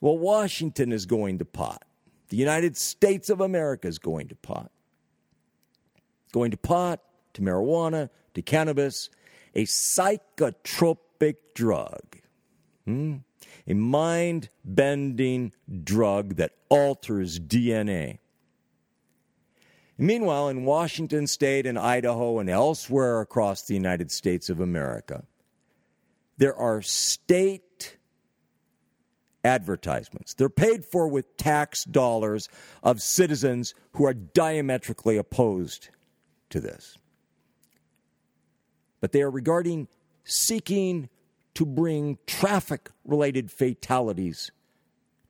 Well, 0.00 0.18
Washington 0.18 0.92
is 0.92 1.06
going 1.06 1.38
to 1.38 1.44
pot. 1.44 1.84
The 2.28 2.36
United 2.36 2.76
States 2.76 3.30
of 3.30 3.40
America 3.40 3.86
is 3.86 3.98
going 3.98 4.28
to 4.28 4.34
pot. 4.34 4.70
Going 6.34 6.50
to 6.50 6.56
pot, 6.56 7.00
to 7.34 7.42
marijuana, 7.42 8.10
to 8.34 8.42
cannabis, 8.42 9.08
a 9.54 9.66
psychotropic 9.66 11.36
drug. 11.54 12.18
Hmm? 12.84 13.18
a 13.66 13.74
mind 13.74 14.48
bending 14.64 15.52
drug 15.84 16.36
that 16.36 16.52
alters 16.68 17.38
DNA. 17.38 18.18
Meanwhile, 19.96 20.48
in 20.48 20.64
Washington 20.64 21.26
state 21.26 21.66
and 21.66 21.78
Idaho 21.78 22.40
and 22.40 22.50
elsewhere 22.50 23.20
across 23.20 23.62
the 23.62 23.74
United 23.74 24.10
States 24.10 24.50
of 24.50 24.58
America, 24.58 25.24
there 26.36 26.56
are 26.56 26.82
state 26.82 27.96
advertisements. 29.44 30.34
They're 30.34 30.48
paid 30.48 30.84
for 30.84 31.06
with 31.06 31.36
tax 31.36 31.84
dollars 31.84 32.48
of 32.82 33.00
citizens 33.00 33.74
who 33.92 34.04
are 34.04 34.14
diametrically 34.14 35.16
opposed 35.16 35.90
to 36.50 36.60
this. 36.60 36.98
But 39.00 39.12
they 39.12 39.22
are 39.22 39.30
regarding 39.30 39.88
seeking 40.24 41.08
to 41.54 41.66
bring 41.66 42.18
traffic 42.26 42.90
related 43.04 43.50
fatalities 43.50 44.50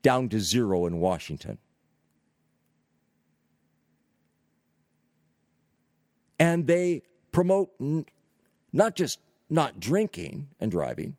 down 0.03 0.29
to 0.31 0.41
zero 0.41 0.87
in 0.87 0.99
Washington. 0.99 1.59
And 6.39 6.67
they 6.67 7.03
promote 7.33 7.71
n- 7.81 8.07
not 8.73 8.97
just 8.97 9.19
not 9.51 9.81
drinking 9.81 10.49
and 10.61 10.71
driving, 10.71 11.17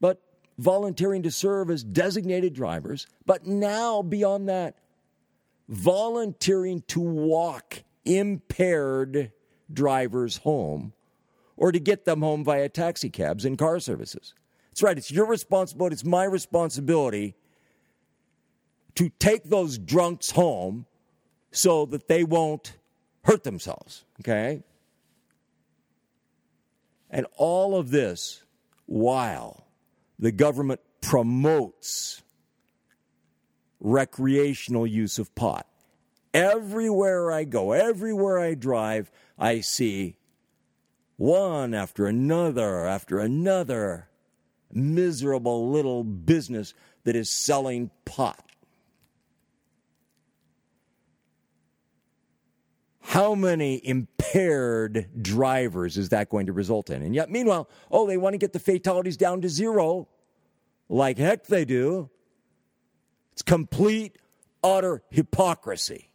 but 0.00 0.20
volunteering 0.58 1.22
to 1.22 1.30
serve 1.30 1.70
as 1.70 1.82
designated 1.82 2.54
drivers, 2.54 3.06
but 3.26 3.46
now 3.46 4.02
beyond 4.02 4.48
that, 4.48 4.76
volunteering 5.68 6.82
to 6.88 7.00
walk 7.00 7.82
impaired 8.04 9.32
drivers 9.72 10.38
home 10.38 10.92
or 11.56 11.72
to 11.72 11.78
get 11.78 12.04
them 12.04 12.22
home 12.22 12.42
via 12.44 12.68
taxi 12.68 13.10
cabs 13.10 13.44
and 13.44 13.58
car 13.58 13.78
services. 13.80 14.34
That's 14.70 14.82
right, 14.82 14.96
it's 14.96 15.10
your 15.10 15.26
responsibility, 15.26 15.94
it's 15.94 16.04
my 16.04 16.24
responsibility 16.24 17.34
to 18.94 19.08
take 19.18 19.44
those 19.44 19.78
drunks 19.78 20.30
home 20.30 20.86
so 21.52 21.86
that 21.86 22.08
they 22.08 22.24
won't 22.24 22.76
hurt 23.24 23.44
themselves, 23.44 24.04
okay? 24.20 24.62
And 27.10 27.26
all 27.36 27.76
of 27.76 27.90
this 27.90 28.42
while 28.86 29.66
the 30.18 30.32
government 30.32 30.80
promotes 31.00 32.22
recreational 33.80 34.86
use 34.86 35.18
of 35.18 35.34
pot. 35.34 35.66
Everywhere 36.32 37.32
I 37.32 37.44
go, 37.44 37.72
everywhere 37.72 38.38
I 38.38 38.54
drive, 38.54 39.10
I 39.38 39.60
see 39.60 40.16
one 41.16 41.74
after 41.74 42.06
another 42.06 42.86
after 42.86 43.18
another 43.18 44.08
miserable 44.72 45.70
little 45.70 46.04
business 46.04 46.72
that 47.04 47.16
is 47.16 47.30
selling 47.30 47.90
pot. 48.04 48.44
How 53.00 53.34
many 53.34 53.84
impaired 53.84 55.08
drivers 55.20 55.98
is 55.98 56.10
that 56.10 56.28
going 56.28 56.46
to 56.46 56.52
result 56.52 56.90
in? 56.90 57.02
And 57.02 57.12
yet, 57.12 57.28
meanwhile, 57.28 57.68
oh, 57.90 58.06
they 58.06 58.16
want 58.16 58.34
to 58.34 58.38
get 58.38 58.52
the 58.52 58.60
fatalities 58.60 59.16
down 59.16 59.40
to 59.40 59.48
zero. 59.48 60.06
Like 60.88 61.18
heck 61.18 61.46
they 61.46 61.64
do. 61.64 62.08
It's 63.32 63.42
complete, 63.42 64.16
utter 64.62 65.02
hypocrisy. 65.10 66.09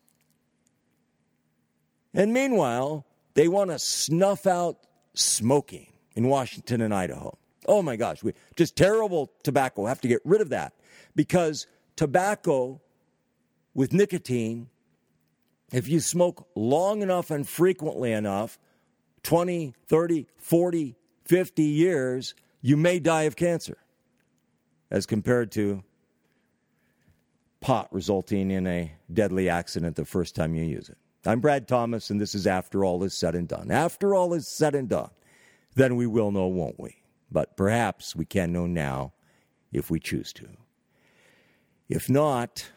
And 2.15 2.33
meanwhile, 2.33 3.05
they 3.33 3.49
want 3.49 3.71
to 3.71 3.77
snuff 3.77 4.47
out 4.47 4.77
smoking 5.13 5.87
in 6.15 6.29
Washington 6.29 6.81
and 6.81 6.93
Idaho. 6.93 7.37
Oh 7.67 7.81
my 7.81 7.97
gosh, 7.97 8.23
we, 8.23 8.33
just 8.55 8.75
terrible 8.77 9.31
tobacco. 9.43 9.83
we 9.83 9.89
have 9.89 10.01
to 10.01 10.07
get 10.07 10.21
rid 10.23 10.39
of 10.39 10.49
that 10.49 10.73
because 11.15 11.67
tobacco 11.97 12.81
with 13.73 13.91
nicotine 13.91 14.69
if 15.71 15.89
you 15.89 15.99
smoke 15.99 16.47
long 16.55 17.01
enough 17.01 17.31
and 17.31 17.47
frequently 17.47 18.13
enough 18.13 18.57
20, 19.23 19.73
30, 19.87 20.27
40, 20.37 20.95
50 21.25 21.63
years 21.63 22.35
you 22.61 22.77
may 22.77 22.99
die 22.99 23.23
of 23.23 23.35
cancer 23.35 23.77
as 24.91 25.05
compared 25.05 25.51
to 25.51 25.83
pot 27.59 27.87
resulting 27.91 28.51
in 28.51 28.67
a 28.67 28.93
deadly 29.11 29.49
accident 29.49 29.95
the 29.95 30.05
first 30.05 30.35
time 30.35 30.53
you 30.53 30.63
use 30.63 30.87
it. 30.87 30.97
I'm 31.27 31.39
Brad 31.39 31.67
Thomas, 31.67 32.09
and 32.09 32.21
this 32.21 32.35
is 32.35 32.45
After 32.45 32.85
All 32.85 33.03
Is 33.03 33.13
Said 33.13 33.35
and 33.35 33.47
Done. 33.47 33.71
After 33.71 34.13
all 34.13 34.33
is 34.33 34.47
said 34.47 34.75
and 34.75 34.87
done, 34.87 35.09
then 35.73 35.95
we 35.95 36.05
will 36.05 36.31
know, 36.31 36.47
won't 36.47 36.79
we? 36.79 36.97
But 37.31 37.57
perhaps 37.57 38.15
we 38.15 38.25
can 38.25 38.53
know 38.53 38.67
now 38.67 39.13
if 39.71 39.89
we 39.89 39.99
choose 39.99 40.31
to. 40.33 40.47
If 41.89 42.09
not, 42.09 42.69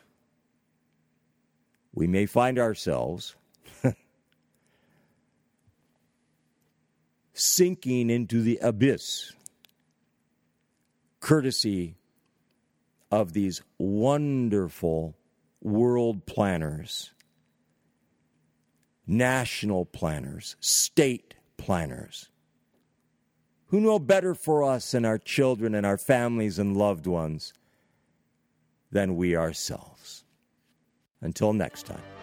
we 1.92 2.07
may 2.07 2.26
find 2.26 2.59
ourselves 2.59 3.36
sinking 7.32 8.11
into 8.11 8.42
the 8.42 8.59
abyss 8.62 9.32
courtesy 11.20 11.96
of 13.11 13.32
these 13.32 13.62
wonderful 13.78 15.16
world 15.61 16.24
planners, 16.26 17.12
national 19.09 19.86
planners, 19.86 20.54
state 20.61 21.34
planners, 21.56 22.28
who 23.68 23.80
know 23.80 23.98
better 23.98 24.34
for 24.34 24.62
us 24.62 24.94
and 24.94 25.04
our 25.04 25.18
children 25.18 25.74
and 25.74 25.84
our 25.84 25.98
families 25.98 26.59
and 26.59 26.76
loved 26.76 27.06
ones 27.06 27.52
than 28.92 29.16
we 29.16 29.34
ourselves. 29.34 30.24
Until 31.20 31.52
next 31.52 31.86
time. 31.86 32.17